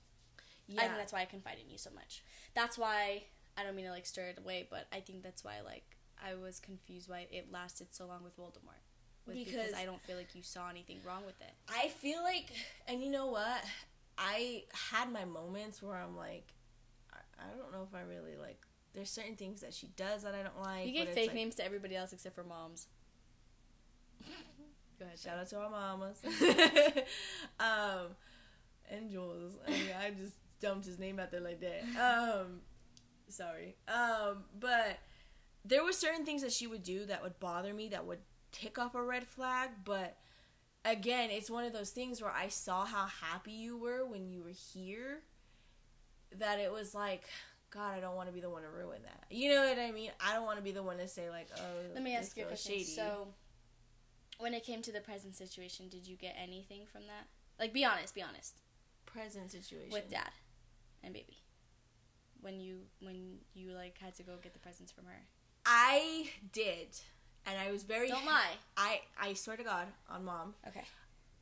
[0.67, 0.81] Yeah.
[0.81, 2.23] I think that's why I confide in you so much.
[2.53, 3.23] That's why
[3.57, 6.35] I don't mean to like stir it away, but I think that's why like I
[6.35, 8.81] was confused why it lasted so long with Voldemort.
[9.27, 11.51] Because, Because- I don't feel like you saw anything wrong with it.
[11.67, 12.51] I feel like,
[12.87, 13.63] and you know what?
[14.17, 16.53] I had my moments where I'm like,
[17.11, 18.61] I, I don't know if I really like.
[18.93, 20.85] There's certain things that she does that I don't like.
[20.87, 22.87] You gave fake like- names to everybody else except for moms.
[24.99, 25.19] Go ahead.
[25.19, 26.17] Shout out to our mamas.
[27.59, 28.15] um,
[28.89, 29.57] and Jules.
[29.67, 30.35] I mean, I just
[30.65, 31.83] dumped his name out there like that.
[32.01, 32.61] Um,
[33.29, 33.75] sorry.
[33.87, 34.97] Um, but
[35.63, 38.19] there were certain things that she would do that would bother me, that would
[38.51, 39.69] tick off a red flag.
[39.83, 40.17] But
[40.83, 44.43] again, it's one of those things where I saw how happy you were when you
[44.43, 45.21] were here.
[46.37, 47.23] That it was like.
[47.71, 49.25] God, I don't want to be the one to ruin that.
[49.29, 50.09] You know what I mean?
[50.25, 51.61] I don't want to be the one to say like, "Oh,
[51.93, 52.71] Let me ask you a question.
[52.71, 52.85] shady.
[52.85, 53.27] So,
[54.37, 57.27] when it came to the present situation, did you get anything from that?
[57.59, 58.15] Like, be honest.
[58.15, 58.61] Be honest.
[59.05, 60.29] present situation With dad
[61.05, 61.37] and baby.
[62.41, 65.21] When you when you like had to go get the presents from her.
[65.65, 66.89] I did,
[67.45, 68.09] and I was very.
[68.09, 68.51] Don't lie.
[68.77, 70.83] I I swear to God on mom, Okay.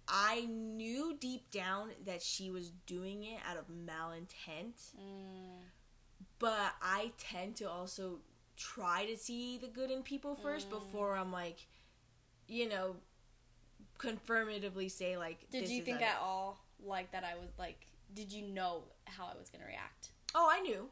[0.07, 5.59] I knew deep down that she was doing it out of malintent, Mm,
[6.39, 8.19] but I tend to also
[8.55, 10.71] try to see the good in people first Mm.
[10.71, 11.67] before I'm like,
[12.47, 12.97] you know,
[13.97, 15.49] confirmatively say like.
[15.49, 17.87] did you think at all like that I was like?
[18.13, 20.09] Did you know how I was gonna react?
[20.35, 20.89] Oh, I knew.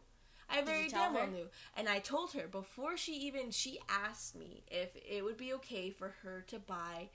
[0.49, 1.47] I very damn well knew.
[1.77, 5.89] And I told her before she even she asked me if it would be okay
[5.89, 7.09] for her to buy,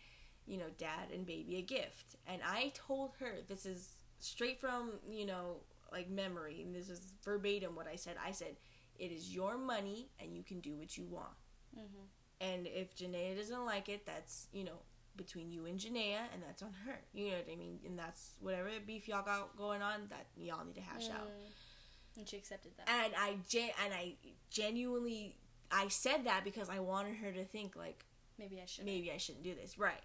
[0.47, 2.17] you know, dad and baby a gift.
[2.27, 3.91] And I told her this is
[4.21, 5.59] straight from, you know,
[5.93, 8.17] like memory and this is verbatim what I said.
[8.25, 8.57] I said,
[8.99, 11.37] It is your money and you can do what you want.
[11.77, 12.05] Mm-hmm.
[12.41, 14.79] And if Janaea doesn't like it, that's, you know,
[15.17, 16.99] between you and Janaea and that's on her.
[17.13, 17.79] You know what I mean?
[17.87, 22.19] And that's whatever beef y'all got going on that y'all need to hash out Mm.
[22.19, 22.89] And she accepted that.
[22.89, 24.15] and I gen- and I
[24.51, 25.37] genuinely
[25.71, 28.05] I said that because I wanted her to think like
[28.39, 28.85] Maybe I should.
[28.85, 30.03] maybe I shouldn't do this right.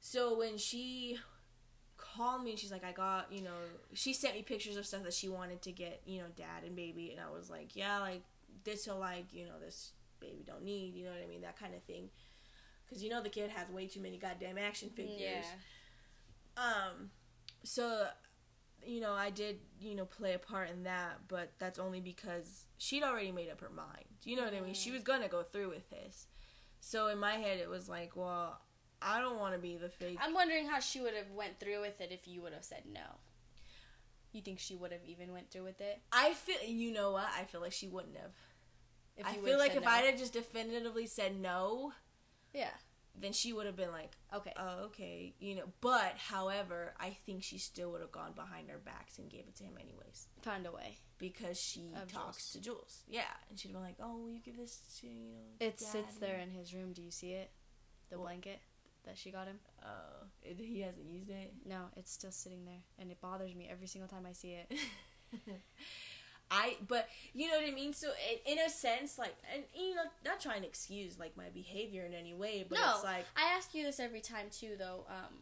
[0.00, 1.18] So when she
[1.96, 3.56] called me and she's like I got you know
[3.94, 6.76] she sent me pictures of stuff that she wanted to get you know dad and
[6.76, 8.22] baby and I was like yeah like
[8.64, 11.58] this he'll like you know this baby don't need you know what I mean that
[11.58, 12.10] kind of thing
[12.86, 15.20] because you know the kid has way too many goddamn action figures.
[15.20, 15.42] Yeah.
[16.56, 17.10] Um,
[17.64, 18.06] so,
[18.84, 22.64] you know, I did, you know, play a part in that, but that's only because
[22.78, 24.06] she'd already made up her mind.
[24.24, 24.74] You know what I mean?
[24.74, 26.26] She was gonna go through with this.
[26.80, 28.60] So in my head, it was like, well,
[29.02, 30.18] I don't want to be the fake.
[30.20, 32.84] I'm wondering how she would have went through with it if you would have said
[32.90, 33.18] no.
[34.32, 36.00] You think she would have even went through with it?
[36.12, 37.26] I feel, you know what?
[37.38, 38.32] I feel like she wouldn't have.
[39.24, 39.90] I feel like if no?
[39.90, 41.92] I'd have just definitively said no,
[42.56, 42.70] Yeah.
[43.18, 44.52] then she would have been like, Okay.
[44.58, 45.64] oh, okay, you know.
[45.80, 49.54] But, however, I think she still would have gone behind our backs and gave it
[49.56, 50.28] to him anyways.
[50.42, 50.98] Found a way.
[51.18, 52.52] because she Of talks Jules.
[52.52, 53.02] to Jules.
[53.08, 55.88] Yeah, and she'd be like, "Oh, will you give this to you know?" It Dad?"
[55.88, 56.92] sits there in his room.
[56.92, 57.50] Do you see it?
[58.10, 58.24] The What?
[58.26, 58.60] blanket
[59.04, 59.60] that she got him?
[59.82, 61.54] Uh, he hasn't used it.
[61.64, 64.72] No, it's still sitting there, and it bothers me every single time I see it.
[66.50, 67.92] I, but you know what I mean.
[67.92, 68.08] So
[68.46, 72.04] in, in a sense, like, and you know, not trying to excuse like my behavior
[72.04, 75.04] in any way, but no, it's like, I ask you this every time too, though.
[75.08, 75.38] Um,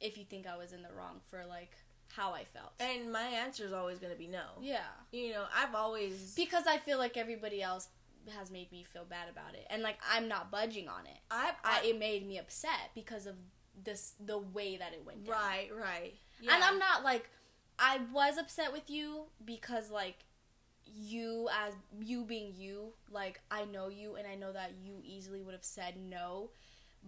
[0.00, 1.72] if you think I was in the wrong for like
[2.16, 4.44] how I felt, and my answer is always going to be no.
[4.60, 4.78] yeah,
[5.12, 7.88] You know, I've always, because I feel like everybody else
[8.36, 11.18] has made me feel bad about it, and like I'm not budging on it.
[11.30, 13.34] I, I it made me upset because of
[13.84, 15.34] this the way that it went down.
[15.34, 16.14] right, right.
[16.42, 17.28] And I'm not like
[17.80, 20.18] I was upset with you because like
[20.84, 25.40] you as you being you, like I know you and I know that you easily
[25.40, 26.50] would have said no,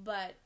[0.03, 0.37] but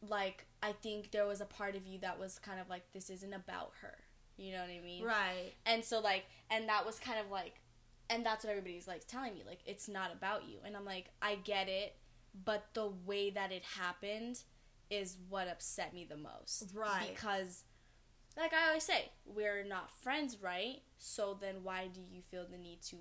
[0.00, 3.10] like I think there was a part of you that was kind of like this
[3.10, 3.94] isn't about her.
[4.38, 5.04] You know what I mean?
[5.04, 5.52] right.
[5.66, 7.60] And so like and that was kind of like
[8.08, 10.58] and that's what everybody's like telling me like it's not about you.
[10.64, 11.96] And I'm like I get it,
[12.44, 14.40] but the way that it happened
[14.90, 16.70] is what upset me the most.
[16.74, 17.10] Right.
[17.14, 17.64] Because
[18.36, 20.82] like I always say, we're not friends, right?
[20.98, 22.96] So then why do you feel the need to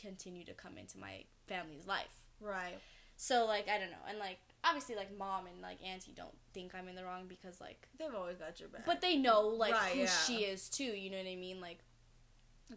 [0.00, 2.26] continue to come into my family's life?
[2.40, 2.78] Right.
[3.16, 4.04] So like I don't know.
[4.08, 7.60] And like obviously like mom and like auntie don't think I'm in the wrong because
[7.60, 8.86] like They've always got your back.
[8.86, 10.06] but they know like Right, who yeah.
[10.06, 11.78] she is too you know what i mean like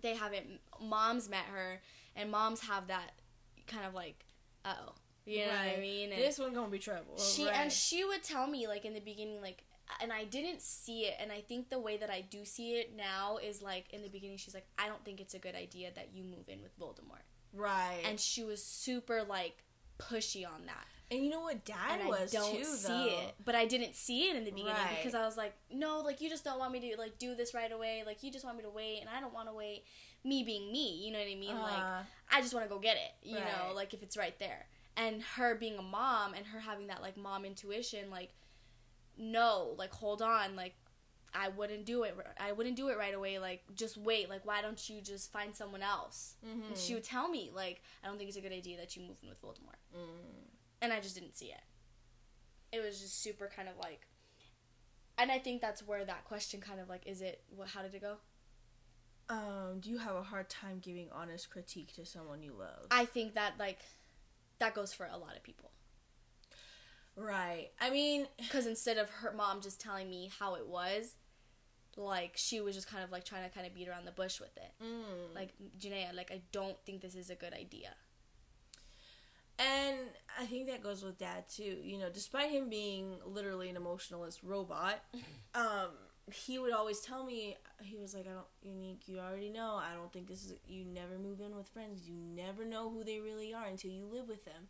[0.01, 0.47] they haven't
[0.81, 1.79] moms met her
[2.15, 3.11] and moms have that
[3.67, 4.25] kind of like
[4.65, 4.93] oh
[5.25, 7.17] you know what i mean and this one gonna be trouble.
[7.19, 7.53] she right.
[7.55, 9.63] and she would tell me like in the beginning like
[10.01, 12.95] and i didn't see it and i think the way that i do see it
[12.95, 15.89] now is like in the beginning she's like i don't think it's a good idea
[15.95, 17.23] that you move in with voldemort
[17.53, 18.01] right.
[18.05, 19.63] and she was super like
[19.99, 23.05] pushy on that and you know what dad and was I don't too, see though.
[23.27, 23.35] it.
[23.45, 24.97] But I didn't see it in the beginning Right.
[24.97, 27.53] because I was like, no, like you just don't want me to like do this
[27.53, 28.01] right away.
[28.03, 29.83] Like you just want me to wait, and I don't want to wait.
[30.23, 31.55] Me being me, you know what I mean?
[31.59, 34.37] like Uh, I just want to go get it, you know, like if it's right
[34.39, 34.65] there.
[34.97, 38.31] And her being a mom and her having that like mom intuition, like
[39.17, 40.75] no, like hold on, like
[41.33, 42.15] I wouldn't do it.
[42.39, 43.39] I wouldn't do it right away.
[43.39, 44.29] Like just wait.
[44.29, 46.35] Like why don't you just find someone else?
[46.45, 46.67] mhm.
[46.69, 49.01] And she would tell me like I don't think it's a good idea that you
[49.01, 50.07] move in with Voldemort Mm.
[50.81, 51.61] and I just didn't see it.
[52.71, 54.07] It was just super kind of like,
[55.17, 57.69] and I think that's where that question kind of like, is it what?
[57.69, 58.17] How did it go?
[59.27, 62.87] Um, do you have a hard time giving honest critique to someone you love?
[62.91, 63.79] I think that like,
[64.59, 65.71] that goes for a lot of people.
[67.17, 67.69] Right.
[67.79, 71.15] I mean, Because instead of her mom just telling me how it was,
[71.97, 74.39] like she was just kind of like trying to kind of beat around the bush
[74.39, 74.71] with it.
[74.83, 75.33] mm.
[75.33, 77.89] Like Janaea, like I don't think this is a good idea.
[79.57, 79.97] And
[80.37, 81.77] I think that goes with dad too.
[81.81, 85.01] You know, despite him being literally an emotionalist robot,
[85.55, 85.91] um,
[86.31, 89.03] he would always tell me he was like, "I don't, unique.
[89.07, 89.75] You already know.
[89.75, 90.53] I don't think this is.
[90.67, 92.01] You never move in with friends.
[92.05, 94.67] You never know who they really are until you live with them."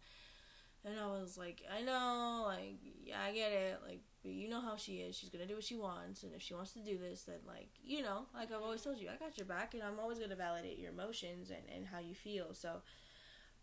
[0.85, 2.43] And I was like, "I know.
[2.45, 3.79] Like, yeah, I get it.
[3.87, 5.15] Like, you know how she is.
[5.15, 7.69] She's gonna do what she wants, and if she wants to do this, then like,
[7.83, 10.35] you know, like I've always told you, I got your back, and I'm always gonna
[10.35, 12.53] validate your emotions and and how you feel.
[12.53, 12.81] So,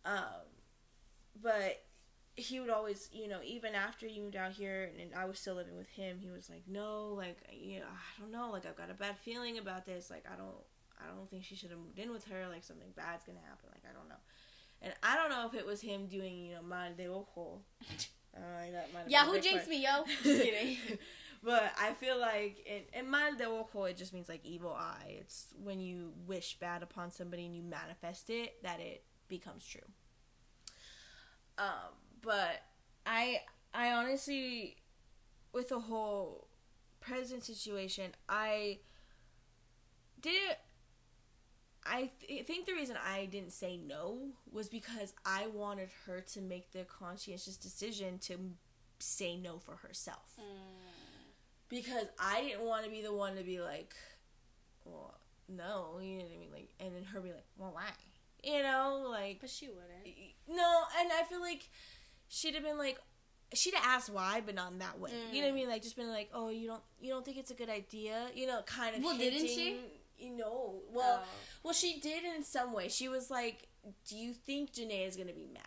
[0.04, 0.46] um."
[1.42, 1.84] but
[2.36, 5.38] he would always, you know, even after you moved out here and, and I was
[5.38, 8.66] still living with him, he was like, "No, like, you know, I don't know, like,
[8.66, 10.10] I've got a bad feeling about this.
[10.10, 10.56] Like, I don't,
[10.98, 12.48] I don't think she should have moved in with her.
[12.48, 13.68] Like, something bad's gonna happen.
[13.70, 14.20] Like, I don't know."
[14.82, 17.60] And I don't know if it was him doing, you know, mal de ojo.
[18.34, 18.40] Uh,
[18.72, 19.68] that Yeah, who jinxed part.
[19.68, 20.04] me, yo?
[20.22, 20.78] Just kidding.
[21.44, 25.18] but I feel like in, in mal de ojo, it just means like evil eye.
[25.20, 29.82] It's when you wish bad upon somebody and you manifest it that it becomes true.
[31.58, 32.62] Um, but
[33.04, 33.40] I
[33.74, 34.76] I honestly,
[35.52, 36.46] with the whole
[37.00, 38.78] present situation, I
[40.20, 40.56] didn't.
[41.84, 44.18] I th- think the reason I didn't say no
[44.50, 48.38] was because I wanted her to make the conscientious decision to
[48.98, 50.36] say no for herself.
[51.68, 53.94] Because I didn't want to be the one to be like,
[54.84, 55.18] well,
[55.48, 56.50] no, you know what I mean?
[56.52, 57.84] Like, and then her be like, well, why?
[58.44, 60.06] You know, like, But she wouldn't.
[60.48, 61.68] no, and I feel like
[62.28, 62.98] she'd have been like,
[63.54, 65.10] she'd have asked why, but not in that way.
[65.32, 65.54] You know what I Mm.
[65.56, 65.68] mean?
[65.68, 68.28] Like, just been like, oh, you don't, you don't think it's a good idea?
[68.34, 69.02] You know, kind of.
[69.02, 69.76] Well, didn't she?
[70.30, 71.28] Know, well, Oh.
[71.62, 72.88] well, she did in some way.
[72.88, 73.68] She was like,
[74.04, 75.64] "Do you think Janae is gonna be mad?"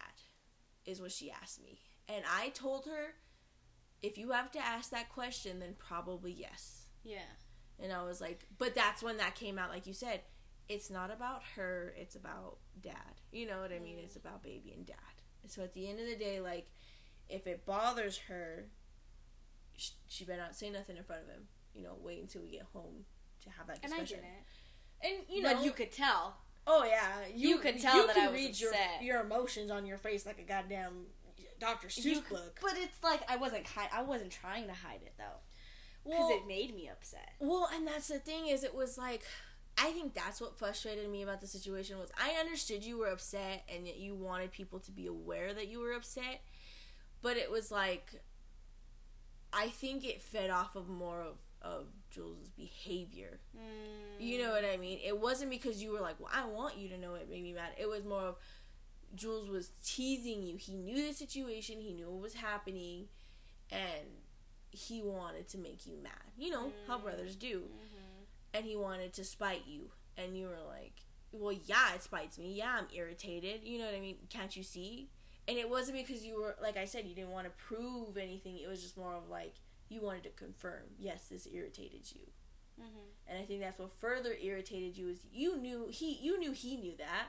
[0.86, 3.16] Is what she asked me, and I told her,
[4.02, 7.20] "If you have to ask that question, then probably yes." yeah.
[7.78, 10.22] And I was like, "But that's when that came out, like you said.
[10.68, 11.94] It's not about her.
[11.98, 13.22] It's about dad.
[13.32, 14.00] You know what I mean?
[14.00, 14.22] It's mm.
[14.26, 14.96] about baby and dad.
[15.48, 16.72] So at the end of the day, like,
[17.30, 18.70] if it bothers her,
[19.78, 21.48] sh- she better not say nothing in front of him.
[21.74, 23.06] You know, wait until we get home
[23.46, 24.24] to have that And I discussion.
[25.04, 25.16] didn't.
[25.18, 26.38] And you know, but you could tell.
[26.68, 29.04] Oh yeah, You could tell that can I was read your upset.
[29.04, 31.06] your emotions on your face like a goddamn
[31.60, 31.88] Dr.
[31.88, 32.60] Seuss You- book.
[32.62, 35.40] But it's like I wasn't ki- I wasn't trying to hide it though,
[36.04, 37.34] because Well, it made me upset.
[37.40, 39.24] well, and that's the thing is, it was like,
[39.78, 43.64] I think that's what frustrated me about the situation was I understood you were upset
[43.74, 46.42] and that you wanted people to be aware that you were upset,
[47.22, 48.22] but it was like,
[49.54, 53.40] I think it fed off of more of of Jules' behavior.
[54.18, 54.44] You mm.
[54.44, 55.00] know what I mean?
[55.06, 57.54] It wasn't because you were like, well, I want you to know it made me
[57.54, 57.72] mad.
[57.78, 58.36] It was more of
[59.14, 60.56] Jules was teasing you.
[60.58, 63.08] He knew the situation, he knew what was happening,
[63.70, 64.08] and
[64.72, 66.14] he wanted to make you mad.
[66.38, 67.04] You know how mm.
[67.04, 67.60] brothers do.
[67.60, 68.24] Mm-hmm.
[68.54, 69.92] And he wanted to spite you.
[70.18, 70.94] And you were like,
[71.34, 72.54] well, yeah, it spites me.
[72.54, 73.62] Yeah, I'm irritated.
[73.64, 74.16] You know what I mean?
[74.30, 75.10] Can't you see?
[75.48, 78.58] And it wasn't because you were, like I said, you didn't want to prove anything.
[78.58, 79.56] It was just more of like,
[79.90, 82.22] you wanted to confirm, yes, this irritated you.
[82.80, 83.08] Mm-hmm.
[83.28, 86.76] And I think that's what further irritated you is you knew he you knew he
[86.78, 87.28] knew that,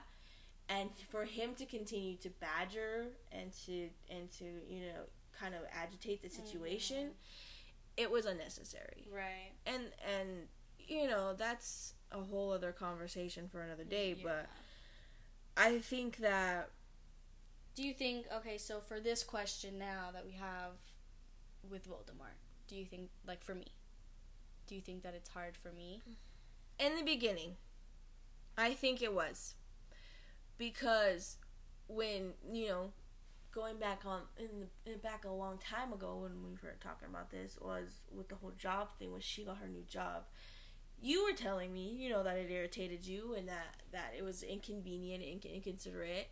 [0.68, 5.02] and for him to continue to badger and to and to you know
[5.38, 7.10] kind of agitate the situation,
[7.96, 9.08] it was unnecessary.
[9.14, 9.52] Right.
[9.66, 9.84] And
[10.18, 10.48] and
[10.78, 14.16] you know that's a whole other conversation for another day.
[14.20, 14.48] But
[15.56, 16.70] I think that
[17.74, 20.72] Do you think okay, so for this question now that we have
[21.68, 22.38] with Voldemort,
[22.68, 23.66] do you think like for me,
[24.66, 26.02] do you think that it's hard for me?
[26.78, 27.56] in the beginning,
[28.56, 29.54] I think it was
[30.58, 31.36] because
[31.88, 32.90] when you know
[33.52, 37.08] going back on in the in back a long time ago when we were talking
[37.08, 40.24] about this was with the whole job thing when she got her new job.
[41.00, 44.42] You were telling me, you know, that it irritated you and that that it was
[44.42, 46.28] inconvenient and inc- inconsiderate.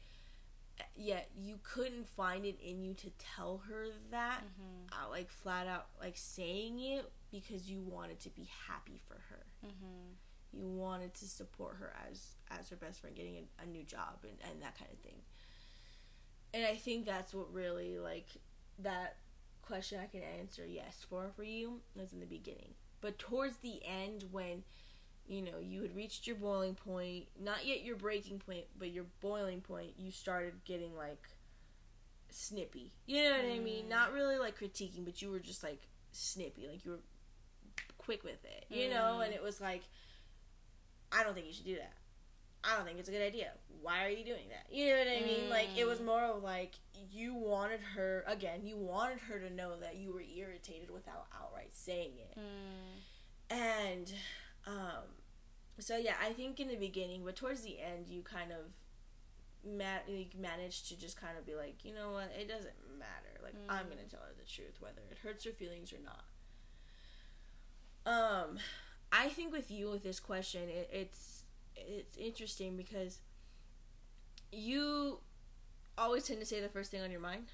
[0.96, 5.06] Yet you couldn't find it in you to tell her that, Mm-hmm.
[5.06, 9.44] uh, like flat out, like saying it because you wanted to be happy for her
[9.66, 10.58] Mm-hmm.
[10.60, 14.18] you wanted to support her as as her best friend getting a, a new job
[14.22, 15.16] and, and that kind of thing
[16.52, 18.26] and i think that's what really like
[18.78, 19.16] that
[19.62, 23.80] question i can answer yes for for you was in the beginning but towards the
[23.84, 24.62] end when
[25.26, 29.04] you know you had reached your boiling point not yet your breaking point but your
[29.20, 31.28] boiling point you started getting like
[32.30, 33.88] snippy you know what i mean Mm.
[33.88, 37.00] not really like critiquing but you were just like snippy like you were
[37.98, 39.26] quick with it you know Mm.
[39.26, 39.82] and it was like
[41.12, 41.92] I don't think you should do that.
[42.64, 43.52] I don't think it's a good idea.
[43.82, 44.66] Why are you doing that?
[44.74, 45.48] You know what I mean?
[45.48, 46.06] Like it was Mm.
[46.06, 46.72] more of like
[47.12, 51.72] you wanted her again, you wanted her to know that you were irritated without outright
[51.72, 52.36] saying it.
[52.36, 53.56] Mm.
[53.56, 54.12] And
[54.66, 55.04] um
[55.78, 58.58] so yeah, I think in the beginning, but towards the end you kind of
[59.78, 63.40] ma- you managed to just kind of be like, you know what, it doesn't matter.
[63.42, 63.90] Like I'm Mm.
[63.90, 66.24] gonna tell her the truth, whether it hurts her feelings or not.
[68.06, 68.58] Um,
[69.12, 71.42] I think with you with this question, it, it's
[71.76, 73.18] it's interesting because
[74.52, 75.18] you
[75.98, 77.46] always tend to say the first thing on your mind.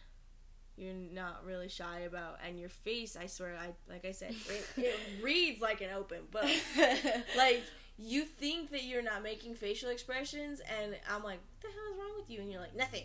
[0.80, 3.14] You're not really shy about, and your face.
[3.14, 6.48] I swear, I like I said, it, it reads like an open book.
[7.36, 7.62] Like
[7.98, 11.98] you think that you're not making facial expressions, and I'm like, what the hell is
[11.98, 12.40] wrong with you?
[12.40, 13.04] And you're like, nothing.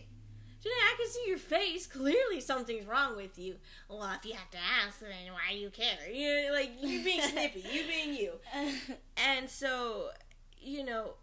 [0.63, 1.85] Janae, I can see your face.
[1.85, 3.55] Clearly, something's wrong with you.
[3.89, 6.09] Well, if you have to ask, then why do you care?
[6.11, 8.31] You know, like you being snippy, you being you.
[9.17, 10.09] And so,
[10.57, 11.15] you know,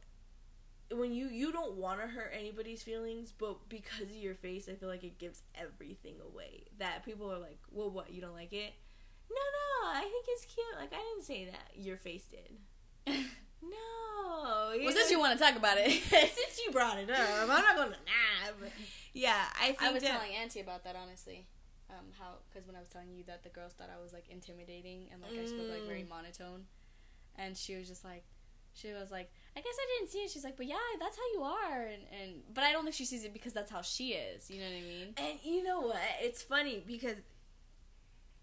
[0.97, 4.75] when you you don't want to hurt anybody's feelings, but because of your face, I
[4.75, 6.65] feel like it gives everything away.
[6.79, 8.13] That people are like, "Well, what?
[8.13, 8.73] You don't like it?"
[9.31, 10.67] No, no, I think it's cute.
[10.79, 11.71] Like I didn't say that.
[11.77, 13.17] Your face did.
[13.63, 14.75] No.
[14.83, 17.77] well, since you want to talk about it, since you brought it up, I'm not
[17.77, 18.51] gonna nah.
[18.59, 18.71] But
[19.13, 21.47] yeah, I think I was that, telling Auntie about that honestly.
[21.91, 24.25] Um, how because when I was telling you that the girls thought I was like
[24.31, 26.09] intimidating and like I spoke like very Mm.
[26.09, 26.65] monotone,
[27.37, 28.25] and she was just like,
[28.75, 30.31] she was like, I guess I didn't see it.
[30.31, 33.05] She's like, but yeah, that's how you are, and and but I don't think she
[33.05, 34.51] sees it because that's how she is.
[34.51, 35.15] You know what I mean?
[35.17, 36.01] And you know what?
[36.21, 37.17] It's funny because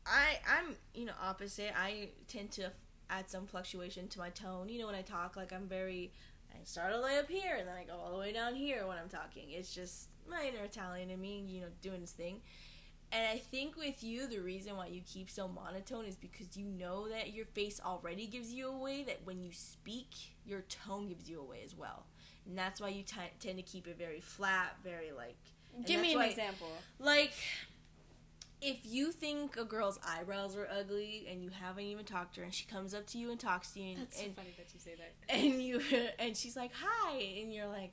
[0.05, 1.73] I I'm you know opposite.
[1.77, 2.71] I tend to
[3.09, 4.69] add some fluctuation to my tone.
[4.69, 6.11] You know when I talk, like I'm very.
[6.51, 8.55] I start all the way up here and then I go all the way down
[8.55, 9.51] here when I'm talking.
[9.51, 12.41] It's just my inner Italian in me, you know, doing this thing.
[13.11, 16.65] And I think with you, the reason why you keep so monotone is because you
[16.65, 19.03] know that your face already gives you away.
[19.03, 20.09] That when you speak,
[20.45, 22.05] your tone gives you away as well,
[22.45, 25.37] and that's why you t- tend to keep it very flat, very like.
[25.85, 26.67] Give me an why- example.
[26.99, 27.33] like
[28.61, 32.45] if you think a girl's eyebrows are ugly and you haven't even talked to her
[32.45, 34.53] and she comes up to you and talks to you and, That's so and, funny
[34.57, 35.33] that you say that.
[35.33, 35.81] and you
[36.19, 37.91] and she's like hi and you're like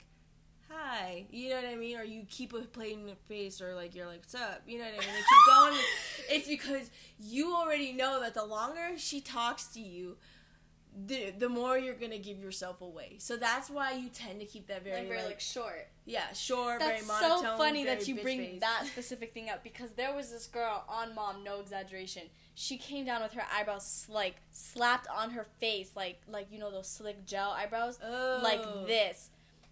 [0.69, 4.05] hi you know what i mean or you keep a plain face or like you're
[4.05, 5.77] like what's up you know what i mean keep going
[6.29, 6.89] it's because
[7.19, 10.17] you already know that the longer she talks to you
[11.05, 14.67] the, the more you're gonna give yourself away so that's why you tend to keep
[14.67, 15.87] that very, Like very like, like short.
[16.05, 18.59] yeah short That's very monotone so funny that you bring face.
[18.61, 22.23] that specific thing up because there was this girl on Mom, no exaggeration.
[22.55, 26.71] She came down with her eyebrows like slapped on her face, like like you know
[26.71, 28.39] those slick gel eyebrows, oh.
[28.41, 29.29] like this,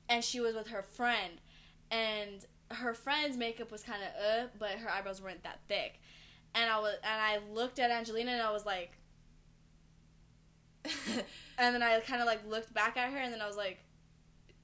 [0.10, 1.42] and she was with her friend,
[1.92, 6.00] and her friend's makeup was kind of uh, but her eyebrows weren't that thick,
[6.54, 8.98] and I was and I looked at Angelina and I was like,
[11.58, 13.80] and then I kind of like looked back at her and then I was like,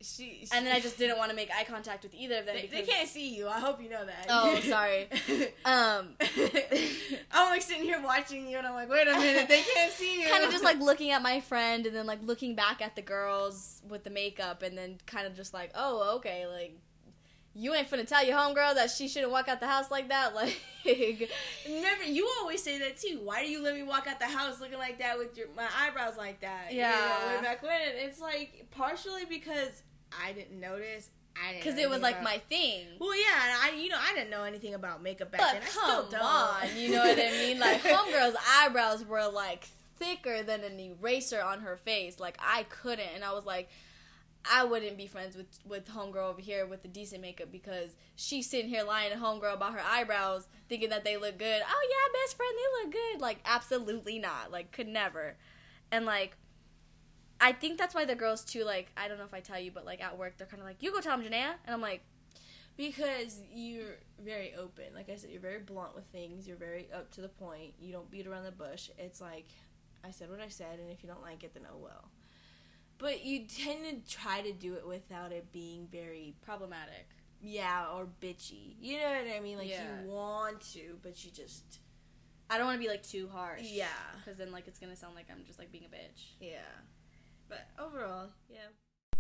[0.04, 2.46] she, she and then I just didn't want to make eye contact with either of
[2.46, 3.48] them They, because they can't see you.
[3.48, 4.26] I hope you know that.
[4.30, 5.08] Oh, sorry.
[5.66, 6.16] Um,
[7.32, 10.22] I'm like sitting here watching you, and I'm like, wait a minute, they can't see
[10.24, 10.30] you.
[10.30, 13.02] kind of just like looking at my friend and then like looking back at the
[13.02, 16.78] girls with the makeup and then kind of just like, oh, okay, like
[17.54, 20.34] you ain't finna tell your homegirl that she shouldn't walk out the house like that,
[20.34, 20.58] like.
[21.66, 23.20] Remember, you always say that too.
[23.24, 25.68] Why do you let me walk out the house looking like that with your my
[25.78, 26.72] eyebrows like that?
[26.72, 27.20] You Yeah.
[27.22, 27.72] know, way back when.
[27.96, 29.84] It's like partially because
[30.24, 31.10] I didn't notice.
[31.36, 32.86] I didn't Because it was anything like about- my thing.
[33.00, 35.62] Well, yeah, and I, you know, I didn't know anything about makeup back But then.
[35.62, 36.22] I come still don't.
[36.22, 37.60] on, you know what I mean?
[37.60, 39.66] Like homegirl's eyebrows were like
[39.98, 42.20] thicker than an eraser on her face.
[42.20, 43.70] Like I couldn't, and I was like,
[44.52, 48.50] I wouldn't be friends with with homegirl over here with the decent makeup because she's
[48.50, 51.62] sitting here lying to homegirl about her eyebrows, thinking that they look good.
[51.66, 53.22] Oh yeah, best friend, they look good.
[53.22, 54.52] Like absolutely not.
[54.52, 55.38] Like could never.
[55.94, 56.36] And like.
[57.44, 59.72] I think that's why the girls too, like, I don't know if I tell you,
[59.72, 61.54] but like at work, they're kind of like, you go tell him, Janaea.
[61.66, 62.04] And I'm like,
[62.78, 64.86] because you're very open.
[64.96, 66.48] Like I said, you're very blunt with things.
[66.48, 67.74] You're very up to the point.
[67.80, 68.90] You don't beat around the bush.
[68.98, 69.48] It's like
[70.06, 72.10] I said what I said, and if you don't like it, then oh well.
[72.98, 77.08] But you tend to try to do it without it being very problematic.
[77.42, 78.76] yeah or bitchy.
[78.80, 79.58] You know what I mean?
[79.58, 80.02] Like Yeah.
[80.04, 81.80] you want to, but you just
[82.50, 83.62] I don't want to be like too harsh.
[83.64, 83.88] yeah
[84.24, 86.34] Because then, like, it's gonna sound like I'm just like being a bitch.
[86.40, 86.60] yeah.
[87.52, 89.20] But overall, yeah.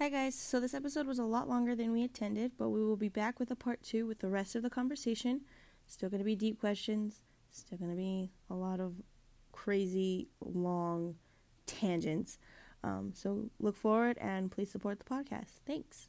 [0.00, 0.34] Hi, guys.
[0.34, 3.38] So, this episode was a lot longer than we intended, but we will be back
[3.38, 5.42] with a part two with the rest of the conversation.
[5.86, 7.20] Still going to be deep questions,
[7.52, 8.94] still going to be a lot of
[9.52, 11.14] crazy, long
[11.66, 12.36] tangents.
[12.82, 15.60] Um, so, look forward and please support the podcast.
[15.64, 16.08] Thanks.